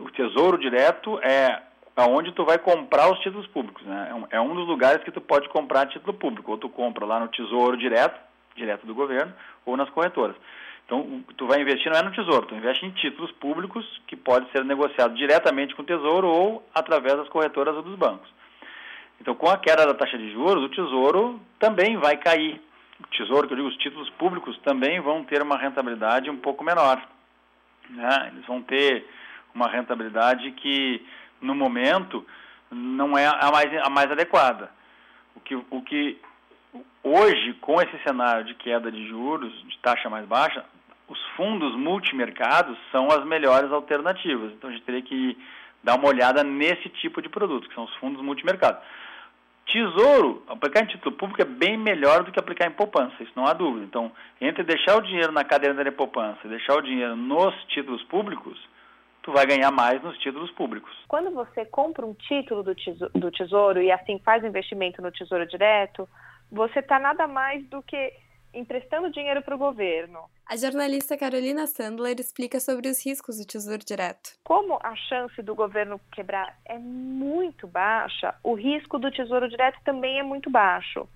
O 0.00 0.10
tesouro 0.12 0.56
direto 0.56 1.18
é 1.18 1.60
aonde 1.96 2.32
tu 2.32 2.44
vai 2.44 2.58
comprar 2.58 3.10
os 3.12 3.18
títulos 3.20 3.46
públicos. 3.48 3.82
Né? 3.84 4.26
É 4.30 4.40
um 4.40 4.52
é 4.52 4.54
dos 4.54 4.66
lugares 4.66 5.02
que 5.04 5.10
tu 5.10 5.20
pode 5.20 5.48
comprar 5.48 5.86
título 5.86 6.14
público. 6.14 6.52
Ou 6.52 6.58
tu 6.58 6.68
compra 6.68 7.04
lá 7.04 7.20
no 7.20 7.28
tesouro 7.28 7.76
direto, 7.76 8.18
direto 8.56 8.86
do 8.86 8.94
governo, 8.94 9.32
ou 9.64 9.76
nas 9.76 9.90
corretoras. 9.90 10.36
Então, 10.84 11.24
tu 11.36 11.46
vai 11.46 11.60
investir 11.60 11.90
não 11.90 12.00
é 12.00 12.02
no 12.02 12.12
tesouro, 12.12 12.46
tu 12.46 12.54
investe 12.54 12.84
em 12.84 12.90
títulos 12.90 13.30
públicos 13.32 13.86
que 14.06 14.16
pode 14.16 14.50
ser 14.50 14.64
negociado 14.64 15.14
diretamente 15.14 15.74
com 15.74 15.82
o 15.82 15.86
tesouro 15.86 16.28
ou 16.28 16.68
através 16.74 17.16
das 17.16 17.28
corretoras 17.28 17.74
ou 17.76 17.82
dos 17.82 17.96
bancos. 17.96 18.28
Então, 19.20 19.34
com 19.34 19.48
a 19.48 19.56
queda 19.56 19.86
da 19.86 19.94
taxa 19.94 20.18
de 20.18 20.32
juros, 20.32 20.64
o 20.64 20.68
tesouro 20.68 21.40
também 21.58 21.96
vai 21.96 22.16
cair. 22.16 22.60
O 23.00 23.06
tesouro, 23.06 23.46
que 23.46 23.54
eu 23.54 23.56
digo, 23.56 23.68
os 23.68 23.76
títulos 23.76 24.10
públicos 24.10 24.58
também 24.64 25.00
vão 25.00 25.24
ter 25.24 25.40
uma 25.40 25.56
rentabilidade 25.56 26.28
um 26.28 26.36
pouco 26.36 26.64
menor. 26.64 27.00
Né? 27.88 28.30
Eles 28.32 28.46
vão 28.46 28.60
ter 28.62 29.06
uma 29.54 29.68
rentabilidade 29.68 30.50
que, 30.52 31.06
no 31.42 31.54
momento, 31.54 32.24
não 32.70 33.18
é 33.18 33.26
a 33.26 33.50
mais, 33.50 33.86
a 33.86 33.90
mais 33.90 34.10
adequada. 34.10 34.70
O 35.34 35.40
que, 35.40 35.54
o 35.54 35.82
que 35.82 36.18
hoje, 37.02 37.54
com 37.54 37.80
esse 37.80 37.98
cenário 38.02 38.44
de 38.44 38.54
queda 38.54 38.90
de 38.90 39.06
juros, 39.08 39.52
de 39.68 39.78
taxa 39.78 40.08
mais 40.08 40.26
baixa, 40.26 40.64
os 41.08 41.20
fundos 41.36 41.74
multimercados 41.76 42.78
são 42.90 43.06
as 43.08 43.24
melhores 43.26 43.70
alternativas. 43.70 44.52
Então 44.52 44.70
a 44.70 44.72
gente 44.72 44.84
teria 44.84 45.02
que 45.02 45.36
dar 45.82 45.96
uma 45.96 46.08
olhada 46.08 46.44
nesse 46.44 46.88
tipo 46.88 47.20
de 47.20 47.28
produto, 47.28 47.68
que 47.68 47.74
são 47.74 47.84
os 47.84 47.94
fundos 47.96 48.22
multimercados. 48.22 48.80
Tesouro, 49.66 50.42
aplicar 50.48 50.82
em 50.82 50.86
título 50.86 51.14
público 51.14 51.40
é 51.40 51.44
bem 51.44 51.76
melhor 51.76 52.24
do 52.24 52.32
que 52.32 52.38
aplicar 52.38 52.66
em 52.66 52.72
poupança, 52.72 53.14
isso 53.22 53.32
não 53.36 53.46
há 53.46 53.52
dúvida. 53.52 53.84
Então, 53.84 54.10
entre 54.40 54.62
deixar 54.64 54.96
o 54.96 55.02
dinheiro 55.02 55.32
na 55.32 55.44
caderneta 55.44 55.84
de 55.84 55.96
poupança 55.96 56.38
e 56.44 56.48
deixar 56.48 56.74
o 56.76 56.82
dinheiro 56.82 57.16
nos 57.16 57.54
títulos 57.66 58.02
públicos, 58.04 58.58
tu 59.22 59.32
vai 59.32 59.46
ganhar 59.46 59.70
mais 59.70 60.02
nos 60.02 60.18
títulos 60.18 60.50
públicos. 60.52 60.90
Quando 61.08 61.30
você 61.30 61.64
compra 61.64 62.04
um 62.04 62.14
título 62.14 62.62
do 62.62 62.74
tesouro, 62.74 63.12
do 63.14 63.30
tesouro 63.30 63.82
e 63.82 63.90
assim 63.90 64.18
faz 64.18 64.42
o 64.42 64.46
investimento 64.46 65.00
no 65.00 65.12
tesouro 65.12 65.46
direto, 65.46 66.08
você 66.50 66.80
está 66.80 66.98
nada 66.98 67.26
mais 67.26 67.64
do 67.68 67.82
que 67.82 68.12
emprestando 68.52 69.10
dinheiro 69.10 69.42
para 69.42 69.54
o 69.54 69.58
governo. 69.58 70.20
A 70.46 70.56
jornalista 70.56 71.16
Carolina 71.16 71.66
Sandler 71.66 72.20
explica 72.20 72.60
sobre 72.60 72.88
os 72.88 73.04
riscos 73.04 73.38
do 73.38 73.46
Tesouro 73.46 73.82
Direto. 73.82 74.32
Como 74.44 74.78
a 74.82 74.94
chance 74.94 75.40
do 75.42 75.54
governo 75.54 75.98
quebrar 76.12 76.58
é 76.66 76.78
muito 76.78 77.66
baixa, 77.66 78.34
o 78.42 78.52
risco 78.52 78.98
do 78.98 79.10
Tesouro 79.10 79.48
Direto 79.48 79.78
também 79.84 80.18
é 80.18 80.22
muito 80.22 80.50
baixo. 80.50 81.08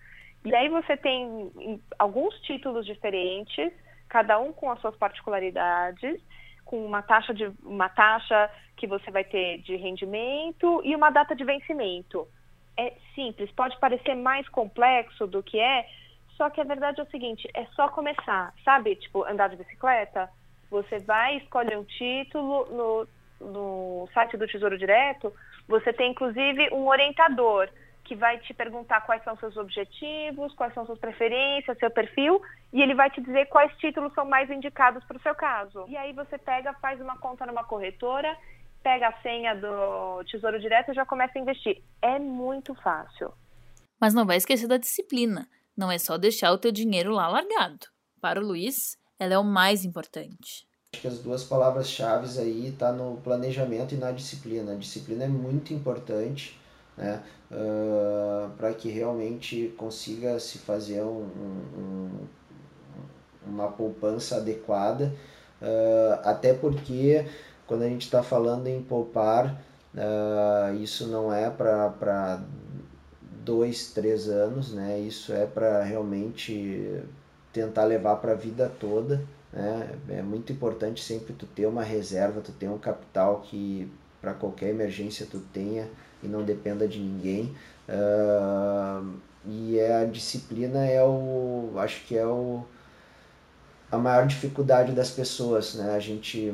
E 0.44 0.54
aí 0.54 0.68
você 0.68 0.96
tem 0.96 1.52
alguns 1.98 2.34
títulos 2.42 2.86
diferentes, 2.86 3.70
cada 4.08 4.38
um 4.38 4.52
com 4.52 4.70
as 4.70 4.80
suas 4.80 4.96
particularidades, 4.96 6.18
com 6.66 6.85
uma 6.85 7.00
taxa 7.00 7.33
de 7.33 7.50
uma 7.62 7.88
taxa 7.88 8.50
que 8.76 8.87
você 8.87 9.11
vai 9.11 9.24
ter 9.24 9.59
de 9.62 9.76
rendimento 9.76 10.83
e 10.85 10.94
uma 10.94 11.09
data 11.09 11.35
de 11.35 11.44
vencimento 11.44 12.29
é 12.76 12.92
simples, 13.14 13.50
pode 13.52 13.79
parecer 13.79 14.14
mais 14.14 14.46
complexo 14.50 15.26
do 15.26 15.42
que 15.42 15.59
é, 15.59 15.88
só 16.37 16.50
que 16.50 16.61
a 16.61 16.64
verdade 16.64 17.00
é 17.00 17.05
o 17.05 17.11
seguinte, 17.11 17.48
é 17.55 17.64
só 17.74 17.88
começar, 17.88 18.52
sabe? 18.62 18.94
Tipo, 18.96 19.24
andar 19.24 19.48
de 19.48 19.57
bicicleta, 19.57 20.29
Você 20.70 20.98
vai 20.98 21.38
escolher 21.38 21.79
um 21.79 21.85
título 21.85 22.66
no, 22.66 23.09
no 23.40 24.09
site 24.12 24.37
do 24.37 24.46
Tesouro 24.46 24.76
Direto, 24.76 25.33
você 25.66 25.92
tem 25.92 26.11
inclusive 26.11 26.68
um 26.72 26.87
orientador 26.88 27.70
que 28.06 28.14
vai 28.14 28.38
te 28.38 28.54
perguntar 28.54 29.00
quais 29.02 29.22
são 29.24 29.36
seus 29.36 29.56
objetivos, 29.56 30.54
quais 30.54 30.72
são 30.72 30.86
suas 30.86 30.98
preferências, 30.98 31.76
seu 31.78 31.90
perfil, 31.90 32.40
e 32.72 32.80
ele 32.80 32.94
vai 32.94 33.10
te 33.10 33.20
dizer 33.20 33.46
quais 33.46 33.76
títulos 33.78 34.14
são 34.14 34.24
mais 34.24 34.48
indicados 34.48 35.04
para 35.04 35.16
o 35.16 35.22
seu 35.22 35.34
caso. 35.34 35.84
E 35.88 35.96
aí 35.96 36.12
você 36.12 36.38
pega, 36.38 36.72
faz 36.74 37.00
uma 37.00 37.18
conta 37.18 37.44
numa 37.44 37.64
corretora, 37.64 38.36
pega 38.82 39.08
a 39.08 39.22
senha 39.22 39.54
do 39.54 40.22
Tesouro 40.30 40.60
Direto 40.60 40.92
e 40.92 40.94
já 40.94 41.04
começa 41.04 41.36
a 41.36 41.42
investir. 41.42 41.82
É 42.00 42.18
muito 42.18 42.74
fácil. 42.76 43.32
Mas 44.00 44.14
não 44.14 44.24
vai 44.24 44.36
esquecer 44.36 44.68
da 44.68 44.76
disciplina. 44.76 45.48
Não 45.76 45.90
é 45.90 45.98
só 45.98 46.16
deixar 46.16 46.52
o 46.52 46.58
teu 46.58 46.70
dinheiro 46.70 47.10
lá 47.10 47.26
largado. 47.26 47.86
Para 48.20 48.40
o 48.40 48.46
Luiz, 48.46 48.96
ela 49.18 49.34
é 49.34 49.38
o 49.38 49.44
mais 49.44 49.84
importante. 49.84 50.66
Acho 50.94 51.02
que 51.02 51.08
as 51.08 51.18
duas 51.18 51.42
palavras-chave 51.42 52.38
aí 52.38 52.72
tá 52.78 52.92
no 52.92 53.16
planejamento 53.18 53.94
e 53.94 53.98
na 53.98 54.12
disciplina. 54.12 54.72
A 54.72 54.76
disciplina 54.76 55.24
é 55.24 55.28
muito 55.28 55.74
importante, 55.74 56.58
né? 56.96 57.22
Uh, 57.50 58.50
para 58.56 58.74
que 58.74 58.88
realmente 58.88 59.72
consiga 59.76 60.40
se 60.40 60.59
fazer 60.59 61.02
um, 61.02 61.28
um, 61.78 62.11
uma 63.46 63.68
poupança 63.68 64.38
adequada, 64.38 65.14
uh, 65.62 66.20
até 66.24 66.52
porque 66.52 67.24
quando 67.66 67.82
a 67.82 67.88
gente 67.88 68.02
está 68.02 68.20
falando 68.20 68.66
em 68.66 68.82
poupar, 68.82 69.62
uh, 69.94 70.74
isso 70.76 71.06
não 71.06 71.32
é 71.32 71.48
para 71.48 72.42
dois, 73.44 73.92
três 73.92 74.28
anos, 74.28 74.72
né? 74.72 74.98
Isso 74.98 75.32
é 75.32 75.46
para 75.46 75.85
realmente 75.85 77.00
tentar 77.52 77.85
levar 77.85 78.16
para 78.16 78.32
a 78.32 78.37
vida 78.37 78.70
toda. 78.80 79.22
Né? 79.52 79.98
É 80.09 80.22
muito 80.22 80.52
importante 80.52 81.02
sempre 81.02 81.32
tu 81.32 81.46
ter 81.46 81.66
uma 81.66 81.82
reserva, 81.82 82.40
tu 82.40 82.52
ter 82.52 82.68
um 82.68 82.78
capital 82.78 83.40
que 83.40 83.90
para 84.20 84.35
qualquer 84.35 84.70
emergência 84.70 85.26
tu 85.30 85.40
tenha 85.52 85.88
e 86.22 86.29
não 86.29 86.42
dependa 86.42 86.87
de 86.87 86.98
ninguém. 86.98 87.55
Uh, 87.88 89.14
e 89.46 89.79
é 89.79 90.02
a 90.02 90.05
disciplina 90.05 90.85
é 90.85 91.02
o, 91.05 91.72
acho 91.76 92.05
que 92.05 92.16
é 92.16 92.26
o 92.26 92.64
a 93.90 93.96
maior 93.96 94.26
dificuldade 94.26 94.92
das 94.92 95.11
pessoas, 95.11 95.74
né? 95.74 95.94
A 95.94 96.00
gente 96.00 96.52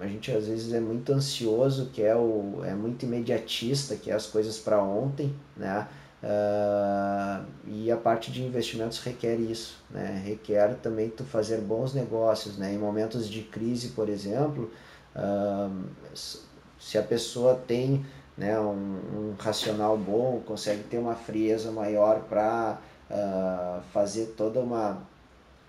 a 0.00 0.06
gente 0.06 0.32
às 0.32 0.48
vezes 0.48 0.72
é 0.72 0.80
muito 0.80 1.12
ansioso, 1.12 1.90
que 1.92 2.02
é 2.02 2.16
o 2.16 2.62
é 2.64 2.74
muito 2.74 3.04
imediatista, 3.04 3.94
que 3.94 4.10
é 4.10 4.14
as 4.14 4.26
coisas 4.26 4.58
para 4.58 4.82
ontem, 4.82 5.34
né? 5.56 5.86
Uh, 6.22 7.44
e 7.66 7.90
a 7.90 7.96
parte 7.96 8.30
de 8.30 8.44
investimentos 8.44 9.00
requer 9.00 9.34
isso, 9.40 9.82
né? 9.90 10.22
requer 10.24 10.76
também 10.76 11.10
tu 11.10 11.24
fazer 11.24 11.58
bons 11.58 11.92
negócios. 11.94 12.56
Né? 12.56 12.74
Em 12.74 12.78
momentos 12.78 13.28
de 13.28 13.42
crise, 13.42 13.88
por 13.88 14.08
exemplo, 14.08 14.70
uh, 15.16 15.84
se 16.78 16.96
a 16.96 17.02
pessoa 17.02 17.56
tem 17.56 18.06
né, 18.36 18.58
um, 18.58 18.72
um, 18.72 19.34
racional 19.38 19.96
bom, 19.96 20.40
consegue 20.46 20.82
ter 20.84 20.98
uma 20.98 21.14
frieza 21.14 21.70
maior 21.70 22.20
para 22.20 22.78
uh, 23.10 23.14
ah, 23.14 23.80
fazer 23.92 24.34
toda 24.36 24.60
uma, 24.60 25.02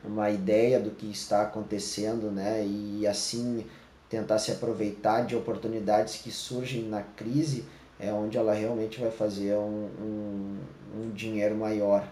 uma 0.04 0.30
ideia 0.30 0.80
do 0.80 0.92
que 0.92 1.10
está 1.12 1.42
acontecendo 1.42 2.32
né? 2.32 2.66
e 2.66 3.06
assim 3.06 3.66
tentar 4.10 4.38
se 4.38 4.52
aproveitar 4.52 5.26
de 5.26 5.36
oportunidades 5.36 6.18
que 6.18 6.32
surgem 6.32 6.84
na 6.84 7.02
crise, 7.02 7.66
é 8.00 8.14
onde 8.14 8.38
ela 8.38 8.54
realmente 8.54 9.00
vai 9.00 9.10
fazer 9.10 9.56
um, 9.56 9.90
um, 10.00 10.58
um 10.96 11.10
dinheiro 11.12 11.56
maior. 11.56 12.08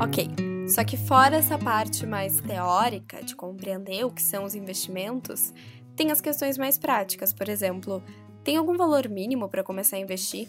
Ok, 0.00 0.28
só 0.68 0.84
que 0.84 0.96
fora 0.96 1.36
essa 1.36 1.58
parte 1.58 2.06
mais 2.06 2.40
teórica 2.40 3.22
de 3.22 3.34
compreender 3.34 4.04
o 4.04 4.10
que 4.10 4.22
são 4.22 4.44
os 4.44 4.54
investimentos, 4.54 5.52
tem 5.96 6.10
as 6.10 6.20
questões 6.20 6.56
mais 6.58 6.78
práticas, 6.78 7.32
por 7.32 7.48
exemplo, 7.48 8.02
tem 8.44 8.56
algum 8.56 8.76
valor 8.76 9.08
mínimo 9.08 9.48
para 9.48 9.62
começar 9.62 9.96
a 9.96 10.00
investir? 10.00 10.48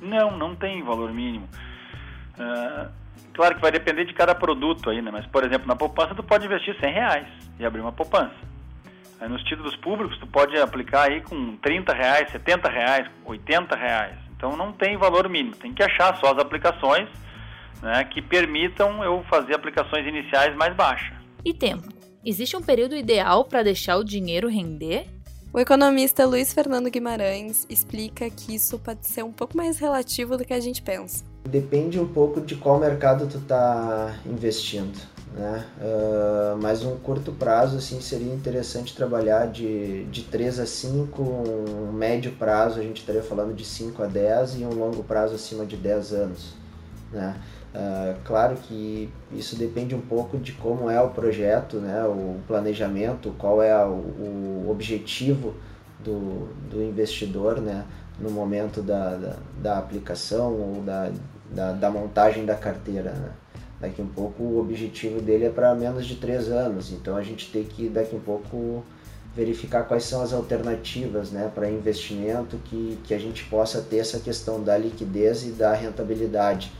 Não, 0.00 0.36
não 0.36 0.54
tem 0.54 0.82
valor 0.82 1.12
mínimo. 1.12 1.48
Uh, 2.34 2.88
claro 3.34 3.54
que 3.54 3.60
vai 3.60 3.70
depender 3.70 4.04
de 4.04 4.14
cada 4.14 4.34
produto 4.34 4.90
aí, 4.90 5.02
né? 5.02 5.10
Mas, 5.10 5.26
por 5.26 5.44
exemplo, 5.44 5.66
na 5.66 5.76
poupança 5.76 6.14
tu 6.14 6.22
pode 6.22 6.46
investir 6.46 6.78
100 6.78 6.92
reais 6.92 7.28
e 7.58 7.64
abrir 7.64 7.80
uma 7.80 7.92
poupança. 7.92 8.34
Aí 9.20 9.28
nos 9.28 9.42
títulos 9.44 9.76
públicos 9.76 10.18
tu 10.18 10.26
pode 10.26 10.58
aplicar 10.58 11.08
aí 11.08 11.20
com 11.20 11.56
30 11.56 11.92
reais, 11.94 12.30
70 12.32 12.68
reais, 12.68 13.08
80 13.24 13.76
reais. 13.76 14.16
Então 14.36 14.56
não 14.56 14.72
tem 14.72 14.96
valor 14.96 15.28
mínimo, 15.28 15.54
tem 15.54 15.72
que 15.72 15.82
achar 15.82 16.16
só 16.16 16.32
as 16.32 16.38
aplicações 16.38 17.08
né, 17.80 18.02
que 18.04 18.20
permitam 18.20 19.02
eu 19.04 19.24
fazer 19.30 19.54
aplicações 19.54 20.06
iniciais 20.06 20.56
mais 20.56 20.74
baixas. 20.74 21.16
E 21.44 21.54
tempo? 21.54 22.01
Existe 22.24 22.56
um 22.56 22.62
período 22.62 22.96
ideal 22.96 23.44
para 23.44 23.62
deixar 23.62 23.96
o 23.96 24.04
dinheiro 24.04 24.48
render? 24.48 25.06
O 25.52 25.58
economista 25.58 26.24
Luiz 26.24 26.52
Fernando 26.52 26.90
Guimarães 26.90 27.66
explica 27.68 28.30
que 28.30 28.54
isso 28.54 28.78
pode 28.78 29.06
ser 29.06 29.22
um 29.22 29.32
pouco 29.32 29.56
mais 29.56 29.78
relativo 29.78 30.36
do 30.36 30.44
que 30.44 30.54
a 30.54 30.60
gente 30.60 30.82
pensa. 30.82 31.24
Depende 31.48 32.00
um 32.00 32.06
pouco 32.06 32.40
de 32.40 32.56
qual 32.56 32.78
mercado 32.78 33.26
tu 33.26 33.38
está 33.38 34.18
investindo 34.24 35.12
né? 35.34 35.64
Uh, 35.78 36.60
mas 36.60 36.84
um 36.84 36.96
curto 36.96 37.32
prazo 37.32 37.78
assim 37.78 38.00
seria 38.00 38.32
interessante 38.32 38.94
trabalhar 38.94 39.46
de, 39.46 40.04
de 40.04 40.22
3 40.24 40.60
a 40.60 40.66
5, 40.66 41.22
um 41.22 41.92
médio 41.92 42.32
prazo 42.32 42.78
a 42.78 42.82
gente 42.82 43.00
estaria 43.00 43.22
falando 43.22 43.54
de 43.54 43.64
5 43.64 44.02
a 44.02 44.06
10 44.06 44.60
e 44.60 44.64
um 44.64 44.74
longo 44.74 45.02
prazo 45.02 45.34
acima 45.34 45.64
de 45.64 45.76
10 45.76 46.12
anos. 46.12 46.54
Né? 47.10 47.36
Uh, 47.74 48.14
claro 48.24 48.56
que 48.56 49.08
isso 49.32 49.56
depende 49.56 49.94
um 49.94 50.00
pouco 50.00 50.36
de 50.36 50.52
como 50.52 50.90
é 50.90 51.00
o 51.00 51.08
projeto, 51.08 51.78
né? 51.78 52.04
o 52.04 52.38
planejamento, 52.46 53.34
qual 53.38 53.62
é 53.62 53.74
o, 53.84 53.90
o 53.90 54.66
objetivo 54.70 55.54
do, 56.04 56.48
do 56.70 56.82
investidor 56.82 57.60
né? 57.60 57.84
no 58.20 58.30
momento 58.30 58.82
da, 58.82 59.16
da, 59.16 59.36
da 59.62 59.78
aplicação 59.78 60.52
ou 60.52 60.82
da, 60.82 61.10
da, 61.50 61.72
da 61.72 61.90
montagem 61.90 62.44
da 62.44 62.54
carteira. 62.54 63.12
Né? 63.12 63.30
daqui 63.82 64.00
um 64.00 64.06
pouco 64.06 64.44
o 64.44 64.60
objetivo 64.60 65.20
dele 65.20 65.46
é 65.46 65.50
para 65.50 65.74
menos 65.74 66.06
de 66.06 66.14
três 66.14 66.48
anos, 66.48 66.92
então 66.92 67.16
a 67.16 67.22
gente 67.22 67.50
tem 67.50 67.64
que 67.64 67.88
daqui 67.88 68.14
um 68.14 68.20
pouco 68.20 68.84
verificar 69.34 69.82
quais 69.84 70.04
são 70.04 70.22
as 70.22 70.32
alternativas 70.32 71.32
né, 71.32 71.50
para 71.52 71.68
investimento 71.68 72.58
que, 72.64 72.98
que 73.02 73.12
a 73.12 73.18
gente 73.18 73.44
possa 73.46 73.80
ter 73.80 73.96
essa 73.96 74.20
questão 74.20 74.62
da 74.62 74.76
liquidez 74.78 75.42
e 75.44 75.50
da 75.50 75.72
rentabilidade. 75.72 76.70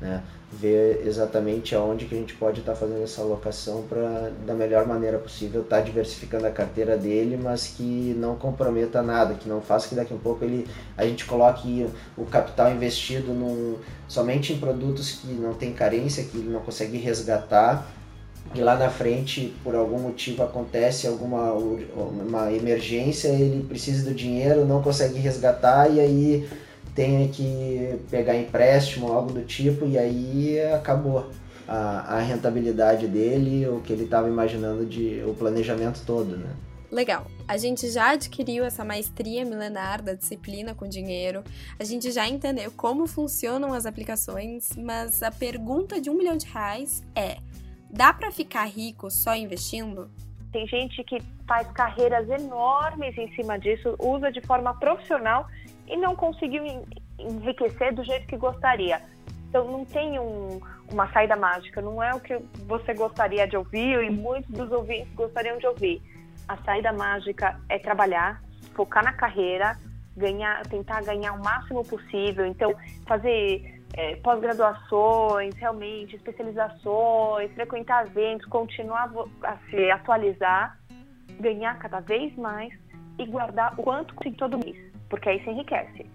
Né? 0.00 0.22
Ver 0.50 1.02
exatamente 1.06 1.74
aonde 1.74 2.06
que 2.06 2.14
a 2.14 2.18
gente 2.18 2.34
pode 2.34 2.60
estar 2.60 2.72
tá 2.72 2.78
fazendo 2.78 3.02
essa 3.02 3.20
alocação 3.20 3.82
para 3.82 4.32
da 4.46 4.54
melhor 4.54 4.86
maneira 4.86 5.18
possível 5.18 5.60
estar 5.60 5.76
tá 5.76 5.82
diversificando 5.82 6.46
a 6.46 6.50
carteira 6.50 6.96
dele, 6.96 7.38
mas 7.40 7.66
que 7.66 8.14
não 8.18 8.34
comprometa 8.34 9.02
nada, 9.02 9.34
que 9.34 9.48
não 9.48 9.60
faça 9.60 9.88
que 9.88 9.94
daqui 9.94 10.14
a 10.14 10.16
pouco 10.16 10.44
ele 10.44 10.66
a 10.96 11.04
gente 11.04 11.26
coloque 11.26 11.86
o 12.16 12.24
capital 12.24 12.72
investido 12.72 13.28
somente 14.08 14.54
em 14.54 14.58
produtos 14.58 15.12
que 15.12 15.28
não 15.28 15.52
tem 15.52 15.72
carência, 15.72 16.24
que 16.24 16.38
ele 16.38 16.48
não 16.48 16.60
consegue 16.60 16.96
resgatar 16.96 17.86
e 18.54 18.60
lá 18.60 18.76
na 18.76 18.88
frente 18.88 19.54
por 19.62 19.74
algum 19.74 19.98
motivo 19.98 20.42
acontece 20.42 21.06
alguma 21.06 21.52
uma 21.52 22.50
emergência, 22.50 23.28
ele 23.28 23.62
precisa 23.64 24.08
do 24.08 24.14
dinheiro, 24.14 24.64
não 24.64 24.82
consegue 24.82 25.18
resgatar 25.18 25.90
e 25.90 26.00
aí 26.00 26.48
tenha 26.98 27.28
que 27.28 27.96
pegar 28.10 28.36
empréstimo, 28.36 29.12
algo 29.12 29.32
do 29.32 29.44
tipo, 29.44 29.86
e 29.86 29.96
aí 29.96 30.60
acabou 30.74 31.30
a, 31.68 32.16
a 32.16 32.18
rentabilidade 32.18 33.06
dele, 33.06 33.68
o 33.68 33.80
que 33.80 33.92
ele 33.92 34.02
estava 34.02 34.26
imaginando 34.26 34.84
de 34.84 35.22
o 35.24 35.32
planejamento 35.32 36.02
todo, 36.04 36.36
né? 36.36 36.50
Legal. 36.90 37.28
A 37.46 37.56
gente 37.56 37.88
já 37.88 38.10
adquiriu 38.10 38.64
essa 38.64 38.84
maestria 38.84 39.44
milenar 39.44 40.02
da 40.02 40.14
disciplina 40.14 40.74
com 40.74 40.88
dinheiro, 40.88 41.44
a 41.78 41.84
gente 41.84 42.10
já 42.10 42.26
entendeu 42.26 42.72
como 42.72 43.06
funcionam 43.06 43.72
as 43.72 43.86
aplicações, 43.86 44.76
mas 44.76 45.22
a 45.22 45.30
pergunta 45.30 46.00
de 46.00 46.10
um 46.10 46.14
milhão 46.14 46.36
de 46.36 46.46
reais 46.46 47.04
é: 47.14 47.36
dá 47.88 48.12
para 48.12 48.32
ficar 48.32 48.64
rico 48.64 49.08
só 49.08 49.36
investindo? 49.36 50.10
Tem 50.50 50.66
gente 50.66 51.04
que 51.04 51.22
faz 51.46 51.70
carreiras 51.72 52.28
enormes 52.28 53.16
em 53.16 53.32
cima 53.34 53.56
disso, 53.56 53.94
usa 54.00 54.32
de 54.32 54.40
forma 54.40 54.74
profissional 54.74 55.46
e 55.90 55.96
não 55.96 56.14
conseguiu 56.14 56.64
enriquecer 57.18 57.94
do 57.94 58.04
jeito 58.04 58.26
que 58.26 58.36
gostaria. 58.36 59.00
Então 59.48 59.64
não 59.70 59.84
tem 59.84 60.18
um, 60.18 60.60
uma 60.92 61.10
saída 61.10 61.34
mágica, 61.34 61.80
não 61.80 62.02
é 62.02 62.14
o 62.14 62.20
que 62.20 62.38
você 62.66 62.92
gostaria 62.94 63.46
de 63.46 63.56
ouvir 63.56 64.02
e 64.04 64.10
muitos 64.10 64.50
dos 64.50 64.70
ouvintes 64.70 65.12
gostariam 65.14 65.58
de 65.58 65.66
ouvir. 65.66 66.02
A 66.46 66.56
saída 66.58 66.92
mágica 66.92 67.58
é 67.68 67.78
trabalhar, 67.78 68.42
focar 68.74 69.02
na 69.02 69.12
carreira, 69.12 69.78
ganhar, 70.16 70.62
tentar 70.66 71.02
ganhar 71.02 71.32
o 71.32 71.42
máximo 71.42 71.82
possível. 71.84 72.44
Então 72.44 72.74
fazer 73.06 73.82
é, 73.94 74.16
pós-graduações, 74.16 75.54
realmente 75.56 76.14
especializações, 76.14 77.50
frequentar 77.52 78.06
eventos, 78.06 78.46
continuar 78.48 79.10
a 79.42 79.56
se 79.70 79.90
atualizar, 79.90 80.78
ganhar 81.40 81.78
cada 81.78 82.00
vez 82.00 82.36
mais 82.36 82.72
e 83.18 83.24
guardar 83.24 83.72
o 83.78 83.82
quanto 83.82 84.14
todo 84.32 84.58
mês 84.58 84.87
porque 85.08 85.28
aí 85.28 85.42
se 85.42 85.50
enriquece. 85.50 86.06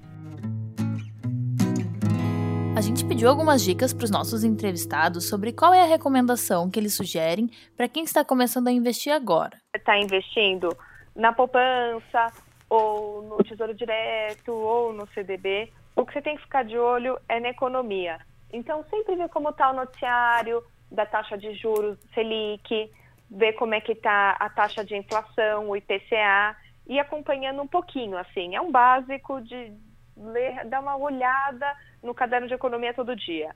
A 2.75 2.81
gente 2.81 3.05
pediu 3.05 3.29
algumas 3.29 3.63
dicas 3.63 3.93
para 3.93 4.05
os 4.05 4.09
nossos 4.11 4.43
entrevistados 4.43 5.29
sobre 5.29 5.53
qual 5.53 5.73
é 5.73 5.83
a 5.83 5.85
recomendação 5.85 6.71
que 6.71 6.79
eles 6.79 6.95
sugerem 6.95 7.49
para 7.77 7.87
quem 7.87 8.03
está 8.03 8.25
começando 8.25 8.67
a 8.67 8.71
investir 8.71 9.13
agora. 9.13 9.57
Está 9.75 9.97
investindo 9.99 10.75
na 11.15 11.31
poupança, 11.31 12.31
ou 12.73 13.21
no 13.21 13.37
Tesouro 13.43 13.75
Direto, 13.75 14.51
ou 14.51 14.91
no 14.91 15.07
CDB. 15.13 15.71
O 15.95 16.03
que 16.03 16.13
você 16.13 16.21
tem 16.23 16.35
que 16.35 16.41
ficar 16.41 16.63
de 16.63 16.75
olho 16.75 17.19
é 17.29 17.39
na 17.39 17.49
economia. 17.49 18.19
Então, 18.51 18.83
sempre 18.89 19.15
ver 19.15 19.29
como 19.29 19.49
está 19.49 19.69
o 19.69 19.75
noticiário 19.75 20.63
da 20.91 21.05
taxa 21.05 21.37
de 21.37 21.53
juros 21.53 21.99
Selic, 22.15 22.91
ver 23.29 23.53
como 23.53 23.75
é 23.75 23.81
que 23.81 23.91
está 23.91 24.31
a 24.39 24.49
taxa 24.49 24.83
de 24.83 24.95
inflação, 24.95 25.69
o 25.69 25.77
IPCA, 25.77 26.55
e 26.87 26.99
acompanhando 26.99 27.61
um 27.61 27.67
pouquinho, 27.67 28.17
assim. 28.17 28.55
É 28.55 28.61
um 28.61 28.71
básico 28.71 29.41
de 29.41 29.73
ler, 30.17 30.65
dar 30.65 30.79
uma 30.79 30.97
olhada 30.97 31.65
no 32.01 32.13
caderno 32.13 32.47
de 32.47 32.53
economia 32.53 32.93
todo 32.93 33.15
dia. 33.15 33.55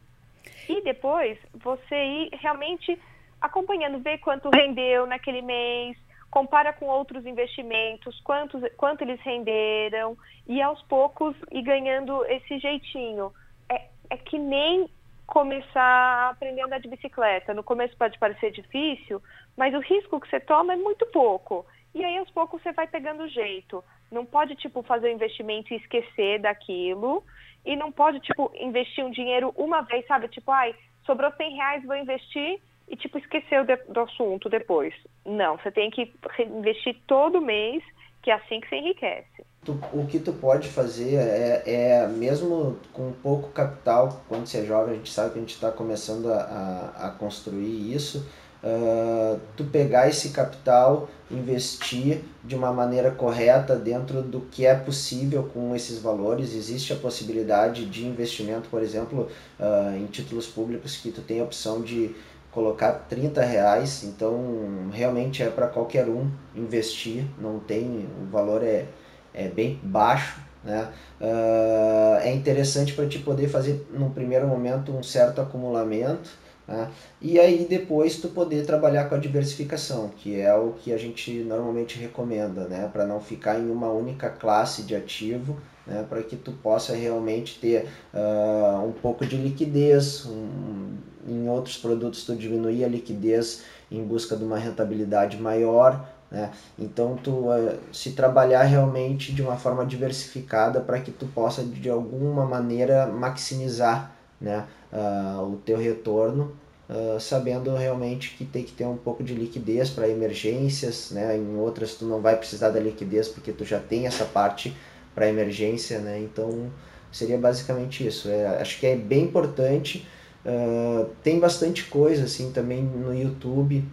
E 0.68 0.82
depois 0.82 1.38
você 1.54 1.96
ir 1.96 2.30
realmente 2.34 3.00
acompanhando, 3.42 4.00
ver 4.00 4.18
quanto 4.20 4.50
rendeu 4.50 5.06
naquele 5.06 5.42
mês, 5.42 5.98
compara 6.30 6.74
com 6.74 6.86
outros 6.88 7.26
investimentos, 7.26 8.20
quantos, 8.22 8.62
quanto 8.76 9.02
eles 9.02 9.20
renderam, 9.22 10.18
e 10.48 10.62
aos 10.62 10.82
poucos 10.84 11.36
ir 11.52 11.62
ganhando 11.62 12.26
esse 12.26 12.60
jeitinho. 12.60 13.32
É, 13.70 13.88
é 14.10 14.18
que 14.18 14.40
nem 14.40 14.90
começar 15.26 15.82
a 15.82 16.30
aprender 16.30 16.62
a 16.62 16.66
andar 16.66 16.80
de 16.80 16.88
bicicleta. 16.88 17.54
No 17.54 17.64
começo 17.64 17.96
pode 17.98 18.18
parecer 18.18 18.52
difícil, 18.52 19.22
mas 19.58 19.74
o 19.74 19.80
risco 19.80 20.20
que 20.20 20.30
você 20.30 20.40
toma 20.40 20.74
é 20.74 20.78
muito 20.78 21.06
pouco. 21.08 21.66
E 21.98 22.06
aí 22.06 22.16
aos 22.20 22.30
poucos 22.30 22.62
você 22.62 22.72
vai 22.72 22.86
pegando 22.86 23.28
jeito. 23.28 23.84
Não 24.12 24.24
pode, 24.24 24.56
tipo, 24.56 24.84
fazer 24.84 25.08
o 25.08 25.12
investimento 25.12 25.74
e 25.74 25.78
esquecer 25.78 26.40
daquilo. 26.40 27.24
E 27.66 27.76
não 27.76 27.92
pode, 27.92 28.20
tipo, 28.20 28.52
investir 28.54 29.04
um 29.04 29.10
dinheiro 29.10 29.52
uma 29.58 29.82
vez, 29.82 30.06
sabe? 30.06 30.28
Tipo, 30.28 30.52
ai, 30.52 30.76
sobrou 31.08 31.32
100 31.32 31.56
reais, 31.56 31.84
vou 31.84 31.96
investir 31.96 32.62
e, 32.88 32.96
tipo, 32.96 33.18
esqueceu 33.18 33.66
de, 33.66 33.76
do 33.90 34.02
assunto 34.02 34.48
depois. 34.48 34.94
Não, 35.26 35.58
você 35.58 35.72
tem 35.72 35.90
que 35.90 36.14
investir 36.40 36.96
todo 37.08 37.42
mês, 37.42 37.84
que 38.22 38.30
é 38.30 38.36
assim 38.36 38.62
que 38.62 38.70
você 38.70 38.76
enriquece. 38.76 39.44
Tu, 39.66 39.72
o 39.92 40.06
que 40.06 40.20
tu 40.20 40.34
pode 40.34 40.68
fazer 40.68 41.16
é, 41.16 41.64
é, 41.66 42.08
mesmo 42.08 42.78
com 42.94 43.12
pouco 43.12 43.50
capital, 43.50 44.24
quando 44.30 44.46
você 44.46 44.60
é 44.60 44.66
jovem, 44.66 44.94
a 44.94 44.98
gente 44.98 45.12
sabe 45.12 45.32
que 45.32 45.40
a 45.40 45.42
gente 45.42 45.56
está 45.56 45.72
começando 45.72 46.32
a, 46.32 46.94
a, 46.96 47.08
a 47.08 47.12
construir 47.12 47.92
isso, 47.92 48.30
uh, 48.68 49.40
tu 49.56 49.64
pegar 49.66 50.08
esse 50.08 50.30
capital, 50.30 51.10
investir 51.32 52.22
de 52.44 52.56
uma 52.56 52.72
maneira 52.72 53.12
correta 53.12 53.76
dentro 53.76 54.22
do 54.22 54.42
que 54.42 54.66
é 54.66 54.76
possível 54.76 55.44
com 55.54 55.76
esses 55.76 56.00
valores. 56.00 56.54
Existe 56.54 56.94
a 56.94 56.96
possibilidade 56.96 57.86
de 57.86 58.06
investimento, 58.06 58.70
por 58.70 58.82
exemplo, 58.82 59.30
uh, 59.60 59.96
em 59.98 60.06
títulos 60.08 60.48
públicos 60.48 60.98
que 60.98 61.12
tu 61.12 61.22
tem 61.22 61.40
a 61.40 61.44
opção 61.44 61.82
de 61.82 62.16
colocar 62.52 62.92
30 63.08 63.42
reais, 63.44 64.04
então 64.04 64.90
realmente 64.92 65.44
é 65.44 65.50
para 65.50 65.68
qualquer 65.68 66.08
um 66.08 66.28
investir, 66.56 67.24
não 67.40 67.60
tem, 67.60 68.08
o 68.20 68.26
valor 68.32 68.64
é, 68.64 68.86
é 69.32 69.48
bem 69.48 69.80
baixo, 69.84 70.42
né? 70.64 70.92
Uh, 71.22 72.18
é 72.22 72.34
interessante 72.34 72.94
para 72.94 73.06
te 73.08 73.20
poder 73.20 73.48
fazer 73.48 73.88
no 73.94 74.10
primeiro 74.10 74.48
momento 74.48 74.92
um 74.92 75.04
certo 75.04 75.40
acumulamento, 75.40 76.30
né? 76.68 76.90
E 77.22 77.40
aí 77.40 77.66
depois 77.68 78.18
tu 78.18 78.28
poder 78.30 78.66
trabalhar 78.66 79.06
com 79.06 79.16
a 79.16 79.18
diversificação, 79.18 80.10
que 80.10 80.40
é 80.40 80.54
o 80.54 80.74
que 80.74 80.92
a 80.92 80.98
gente 80.98 81.32
normalmente 81.44 81.98
recomenda, 81.98 82.68
né? 82.68 82.90
Para 82.92 83.06
não 83.06 83.22
ficar 83.22 83.58
em 83.58 83.72
uma 83.72 83.90
única 83.90 84.30
classe 84.30 84.84
de 84.84 84.96
ativo, 84.96 85.58
né? 85.86 86.06
Para 86.10 86.22
que 86.22 86.36
tu 86.36 86.52
possa 86.52 86.94
realmente 86.94 87.60
ter 87.60 87.88
uh, 88.14 88.86
um 88.86 88.92
pouco 88.92 89.26
de 89.26 89.38
liquidez, 89.38 90.26
um, 90.26 90.98
em 91.26 91.48
outros 91.50 91.78
produtos 91.78 92.26
tu 92.26 92.36
diminuir 92.36 92.84
a 92.84 92.88
liquidez 92.88 93.64
em 93.90 94.04
busca 94.04 94.36
de 94.36 94.44
uma 94.44 94.58
rentabilidade 94.58 95.38
maior, 95.40 96.06
né? 96.30 96.52
Então 96.78 97.16
tu 97.16 97.32
uh, 97.32 97.78
se 97.94 98.12
trabalhar 98.12 98.64
realmente 98.64 99.32
de 99.32 99.42
uma 99.42 99.56
forma 99.56 99.86
diversificada 99.86 100.82
para 100.82 101.00
que 101.00 101.12
tu 101.12 101.26
possa 101.28 101.64
de 101.64 101.90
alguma 101.90 102.46
maneira 102.46 103.08
maximizar 103.08 104.17
né, 104.40 104.66
uh, 104.92 105.42
o 105.44 105.58
teu 105.58 105.78
retorno, 105.78 106.56
uh, 106.90 107.20
sabendo 107.20 107.74
realmente 107.76 108.36
que 108.38 108.46
tem 108.46 108.64
que 108.64 108.72
ter 108.72 108.86
um 108.86 108.98
pouco 108.98 109.24
de 109.24 109.34
liquidez 109.34 109.90
para 109.90 110.08
emergências, 110.08 111.12
né? 111.12 111.38
Em 111.38 111.58
outras 111.58 111.96
tu 111.96 112.06
não 112.06 112.22
vai 112.22 112.36
precisar 112.36 112.70
da 112.70 112.80
liquidez 112.80 113.28
porque 113.28 113.52
tu 113.52 113.66
já 113.66 113.80
tem 113.80 114.08
essa 114.08 114.26
parte 114.26 114.76
para 115.14 115.28
emergência, 115.28 116.00
né? 116.00 116.20
Então 116.20 116.72
seria 117.12 117.38
basicamente 117.38 118.06
isso. 118.06 118.30
É, 118.30 118.62
acho 118.62 118.80
que 118.80 118.86
é 118.86 118.96
bem 118.96 119.24
importante. 119.24 120.08
Uh, 120.46 121.10
tem 121.24 121.40
bastante 121.40 121.84
coisa 121.86 122.24
assim 122.24 122.52
também 122.52 122.82
no 122.82 123.14
YouTube, 123.14 123.84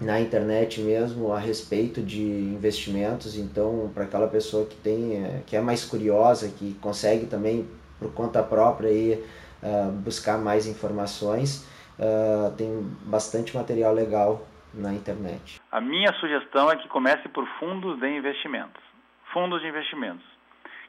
na 0.00 0.20
internet 0.20 0.80
mesmo 0.80 1.32
a 1.32 1.38
respeito 1.38 2.02
de 2.02 2.22
investimentos. 2.22 3.36
Então 3.36 3.90
para 3.94 4.04
aquela 4.04 4.28
pessoa 4.28 4.66
que 4.66 4.76
tem, 4.76 5.16
é, 5.24 5.42
que 5.46 5.56
é 5.56 5.60
mais 5.60 5.84
curiosa, 5.84 6.48
que 6.48 6.74
consegue 6.80 7.26
também 7.26 7.66
por 7.98 8.12
conta 8.12 8.42
própria 8.42 8.88
aí 8.88 9.24
uh, 9.62 9.90
buscar 9.92 10.38
mais 10.38 10.66
informações. 10.66 11.68
Uh, 11.98 12.54
tem 12.56 12.82
bastante 13.04 13.54
material 13.54 13.92
legal 13.92 14.46
na 14.72 14.92
internet. 14.92 15.60
A 15.70 15.80
minha 15.80 16.12
sugestão 16.14 16.70
é 16.70 16.76
que 16.76 16.88
comece 16.88 17.28
por 17.28 17.46
fundos 17.58 17.98
de 17.98 18.08
investimentos. 18.08 18.82
Fundos 19.32 19.60
de 19.60 19.68
investimentos, 19.68 20.24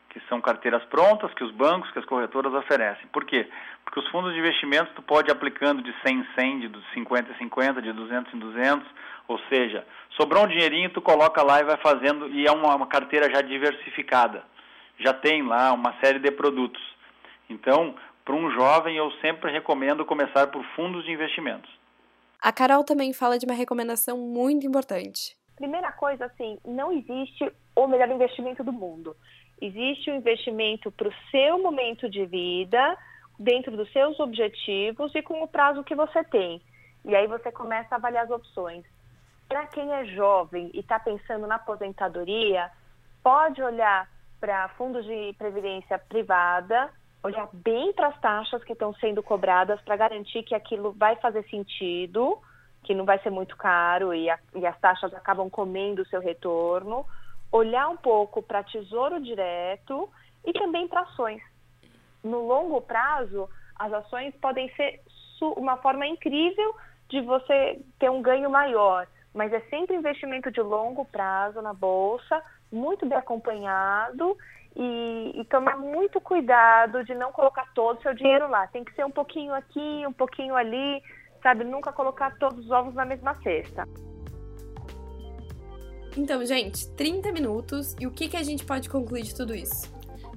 que 0.10 0.20
são 0.28 0.42
carteiras 0.42 0.84
prontas 0.86 1.34
que 1.34 1.44
os 1.44 1.52
bancos, 1.52 1.92
que 1.92 2.00
as 2.00 2.06
corretoras 2.06 2.54
oferecem. 2.54 3.06
Por 3.12 3.26
quê? 3.26 3.48
Porque 3.84 4.00
os 4.00 4.08
fundos 4.10 4.34
de 4.34 4.40
investimentos 4.40 4.94
tu 4.96 5.02
pode 5.02 5.32
aplicando 5.32 5.82
de 5.82 5.94
100 6.06 6.20
em 6.20 6.28
100, 6.40 6.60
de 6.60 6.84
50 6.94 7.32
em 7.32 7.36
50, 7.36 7.82
de 7.82 7.94
200 7.94 8.34
em 8.34 8.40
200, 8.40 8.88
ou 9.28 9.40
seja, 9.50 9.86
sobrou 10.18 10.46
um 10.46 10.48
dinheirinho, 10.48 10.90
tu 10.90 11.02
coloca 11.02 11.44
lá 11.44 11.60
e 11.60 11.64
vai 11.64 11.78
fazendo, 11.78 12.28
e 12.30 12.48
é 12.48 12.52
uma, 12.52 12.76
uma 12.76 12.88
carteira 12.88 13.30
já 13.30 13.42
diversificada. 13.42 14.44
Já 15.00 15.14
tem 15.14 15.44
lá 15.44 15.72
uma 15.72 15.94
série 16.04 16.20
de 16.20 16.32
produtos. 16.32 16.82
Então, 17.50 17.96
para 18.24 18.36
um 18.36 18.52
jovem, 18.52 18.96
eu 18.96 19.12
sempre 19.20 19.52
recomendo 19.52 20.06
começar 20.06 20.48
por 20.48 20.64
fundos 20.76 21.04
de 21.06 21.12
investimentos. 21.12 21.70
A 22.42 22.52
Carol 22.52 22.84
também 22.84 23.14
fala 23.14 23.38
de 23.38 23.46
uma 23.46 23.56
recomendação 23.56 24.18
muito 24.18 24.66
importante. 24.66 25.36
Primeira 25.56 25.92
coisa, 25.92 26.26
assim, 26.26 26.58
não 26.66 26.92
existe 26.92 27.52
o 27.76 27.88
melhor 27.88 28.10
investimento 28.10 28.64
do 28.64 28.72
mundo. 28.72 29.16
Existe 29.62 30.10
o 30.10 30.14
um 30.14 30.18
investimento 30.18 30.92
para 30.92 31.08
o 31.08 31.14
seu 31.30 31.62
momento 31.62 32.10
de 32.10 32.26
vida, 32.26 32.98
dentro 33.38 33.76
dos 33.76 33.92
seus 33.92 34.20
objetivos 34.20 35.14
e 35.16 35.22
com 35.22 35.44
o 35.44 35.48
prazo 35.48 35.84
que 35.84 35.96
você 35.96 36.24
tem. 36.24 36.62
E 37.06 37.16
aí 37.16 37.28
você 37.28 37.52
começa 37.52 37.96
a 37.96 37.98
avaliar 37.98 38.26
as 38.26 38.32
opções. 38.32 38.86
Para 39.48 39.66
quem 39.68 39.92
é 39.92 40.06
jovem 40.06 40.72
e 40.74 40.80
está 40.80 41.00
pensando 41.00 41.46
na 41.46 41.56
aposentadoria, 41.56 42.72
pode 43.24 43.62
olhar 43.62 44.08
para 44.40 44.70
fundos 44.70 45.06
de 45.06 45.34
previdência 45.38 46.00
privada, 46.00 46.90
olhar 47.24 47.50
bem 47.54 47.94
para 47.94 48.08
as 48.08 48.20
taxas 48.20 48.64
que 48.64 48.74
estão 48.74 48.94
sendo 48.96 49.22
cobradas 49.22 49.80
para 49.82 49.96
garantir 49.96 50.44
que 50.44 50.56
aquilo 50.56 50.92
vai 50.92 51.16
fazer 51.18 51.44
sentido, 51.50 52.40
que 52.84 52.96
não 52.96 53.06
vai 53.06 53.20
ser 53.20 53.30
muito 53.30 53.56
caro 53.56 54.14
e, 54.14 54.30
a, 54.30 54.40
e 54.56 54.66
as 54.66 54.80
taxas 54.80 55.14
acabam 55.14 55.50
comendo 55.50 56.02
o 56.02 56.08
seu 56.08 56.20
retorno. 56.20 57.06
Olhar 57.52 57.90
um 57.90 57.98
pouco 57.98 58.42
para 58.42 58.64
tesouro 58.64 59.22
direto 59.22 60.10
e 60.46 60.54
também 60.54 60.88
para 60.88 61.02
ações. 61.02 61.42
No 62.24 62.48
longo 62.48 62.82
prazo, 62.82 63.50
as 63.76 63.94
ações 63.94 64.34
podem 64.36 64.72
ser 64.76 65.02
uma 65.42 65.78
forma 65.78 66.06
incrível 66.08 66.76
de 67.10 67.22
você 67.22 67.80
ter 68.00 68.10
um 68.10 68.22
ganho 68.22 68.50
maior, 68.50 69.08
mas 69.34 69.52
é 69.52 69.60
sempre 69.62 69.96
investimento 69.96 70.52
de 70.52 70.62
longo 70.62 71.04
prazo 71.06 71.62
na 71.62 71.74
bolsa, 71.74 72.42
muito 72.72 73.06
bem 73.06 73.18
acompanhado 73.18 74.38
e, 74.76 75.42
e, 75.42 75.46
tomar 75.46 75.78
muito 75.78 76.22
cuidado 76.22 77.04
de 77.04 77.14
não 77.14 77.32
colocar 77.32 77.72
todo 77.74 78.00
o 78.00 78.02
seu 78.02 78.14
dinheiro 78.14 78.50
lá. 78.50 78.68
Tem 78.68 78.84
que 78.84 78.94
ser 78.94 79.06
um 79.06 79.12
pouquinho 79.12 79.54
aqui, 79.54 80.06
um 80.08 80.14
pouquinho 80.14 80.56
ali, 80.56 81.02
sabe? 81.44 81.64
Nunca 81.64 81.92
colocar 81.92 82.38
todos 82.38 82.66
os 82.66 82.72
ovos 82.72 82.94
na 82.94 83.06
mesma 83.06 83.36
cesta. 83.42 83.86
Então, 86.16 86.46
gente, 86.46 86.90
30 86.96 87.32
minutos 87.32 87.96
e 88.00 88.06
o 88.06 88.12
que, 88.12 88.28
que 88.28 88.38
a 88.38 88.44
gente 88.44 88.66
pode 88.66 88.90
concluir 88.90 89.24
de 89.24 89.36
tudo 89.36 89.56
isso? 89.56 89.90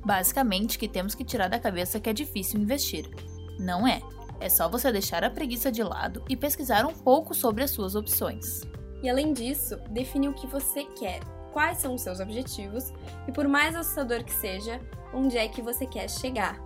Basicamente, 0.05 0.79
que 0.79 0.89
temos 0.89 1.15
que 1.15 1.25
tirar 1.25 1.49
da 1.49 1.59
cabeça 1.59 1.99
que 1.99 2.11
é 2.11 2.13
difícil 2.13 2.61
investir. 2.61 3.09
Não 3.59 3.87
é. 3.87 4.01
É 4.41 4.49
só 4.49 4.69
você 4.69 4.93
deixar 4.93 5.25
a 5.25 5.31
preguiça 5.31 5.73
de 5.73 5.83
lado 5.83 6.23
e 6.29 6.37
pesquisar 6.37 6.85
um 6.85 6.93
pouco 6.93 7.35
sobre 7.35 7.65
as 7.65 7.71
suas 7.71 7.95
opções. 7.95 8.63
E 9.03 9.09
além 9.09 9.33
disso, 9.33 9.77
definir 9.91 10.29
o 10.29 10.35
que 10.35 10.47
você 10.47 10.85
quer, 10.85 11.21
quais 11.55 11.79
são 11.79 11.95
os 11.95 12.03
seus 12.03 12.19
objetivos 12.19 12.93
e, 13.29 13.33
por 13.33 13.47
mais 13.47 13.77
assustador 13.77 14.25
que 14.25 14.33
seja, 14.33 14.81
onde 15.15 15.39
é 15.39 15.47
que 15.49 15.63
você 15.63 15.87
quer 15.87 16.11
chegar. 16.11 16.61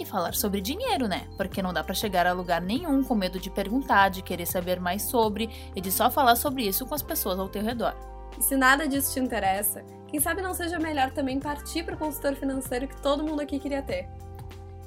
E 0.00 0.04
falar 0.04 0.34
sobre 0.34 0.60
dinheiro, 0.60 1.06
né? 1.06 1.28
Porque 1.36 1.62
não 1.62 1.72
dá 1.72 1.84
para 1.84 1.94
chegar 1.94 2.26
a 2.26 2.32
lugar 2.32 2.60
nenhum 2.60 3.04
com 3.04 3.14
medo 3.14 3.38
de 3.38 3.48
perguntar, 3.48 4.08
de 4.08 4.20
querer 4.20 4.46
saber 4.46 4.80
mais 4.80 5.02
sobre 5.02 5.48
e 5.76 5.80
de 5.80 5.92
só 5.92 6.10
falar 6.10 6.34
sobre 6.34 6.66
isso 6.66 6.84
com 6.84 6.94
as 6.94 7.02
pessoas 7.02 7.38
ao 7.38 7.48
teu 7.48 7.62
redor. 7.62 7.94
E 8.36 8.42
se 8.42 8.56
nada 8.56 8.88
disso 8.88 9.12
te 9.12 9.20
interessa, 9.20 9.84
quem 10.08 10.18
sabe 10.18 10.42
não 10.42 10.52
seja 10.52 10.78
melhor 10.78 11.12
também 11.12 11.38
partir 11.38 11.84
para 11.84 11.94
o 11.94 11.98
consultor 11.98 12.34
financeiro 12.34 12.88
que 12.88 13.00
todo 13.00 13.22
mundo 13.22 13.42
aqui 13.42 13.60
queria 13.60 13.82
ter. 13.82 14.08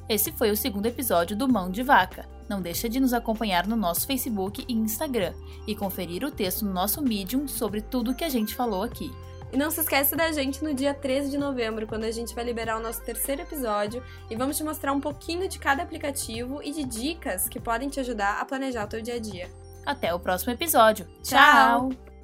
Esse 0.10 0.34
foi 0.34 0.52
o 0.52 0.58
segundo 0.58 0.86
episódio 0.86 1.36
do 1.36 1.48
Mão 1.48 1.72
de 1.72 1.82
Vaca. 1.82 2.28
Não 2.50 2.62
deixa 2.62 2.90
de 2.90 3.00
nos 3.00 3.14
acompanhar 3.14 3.66
no 3.66 3.76
nosso 3.76 4.06
Facebook 4.06 4.66
e 4.68 4.74
Instagram 4.74 5.34
e 5.66 5.76
conferir 5.76 6.26
o 6.26 6.32
texto 6.32 6.66
no 6.66 6.74
nosso 6.74 7.02
Medium 7.02 7.48
sobre 7.48 7.82
tudo 7.82 8.14
que 8.14 8.24
a 8.24 8.30
gente 8.30 8.54
falou 8.54 8.84
aqui. 8.84 9.12
E 9.56 9.58
não 9.58 9.72
se 9.72 9.80
esquece 9.80 10.18
da 10.18 10.34
gente 10.34 10.62
no 10.62 10.74
dia 10.74 10.94
13 10.94 11.32
de 11.32 11.38
novembro, 11.38 11.88
quando 11.88 12.04
a 12.04 12.12
gente 12.12 12.36
vai 12.36 12.44
liberar 12.44 12.78
o 12.78 12.84
nosso 12.84 13.02
terceiro 13.02 13.42
episódio 13.42 14.04
e 14.30 14.36
vamos 14.36 14.58
te 14.58 14.66
mostrar 14.66 14.92
um 14.92 15.00
pouquinho 15.00 15.48
de 15.48 15.58
cada 15.58 15.82
aplicativo 15.82 16.62
e 16.62 16.74
de 16.74 16.84
dicas 16.84 17.48
que 17.48 17.58
podem 17.58 17.88
te 17.88 18.02
ajudar 18.02 18.42
a 18.42 18.44
planejar 18.44 18.84
o 18.84 18.90
teu 18.90 19.02
dia 19.02 19.16
a 19.16 19.20
dia. 19.20 19.50
Até 19.86 20.14
o 20.14 20.20
próximo 20.20 20.52
episódio. 20.52 21.08
Tchau! 21.24 22.15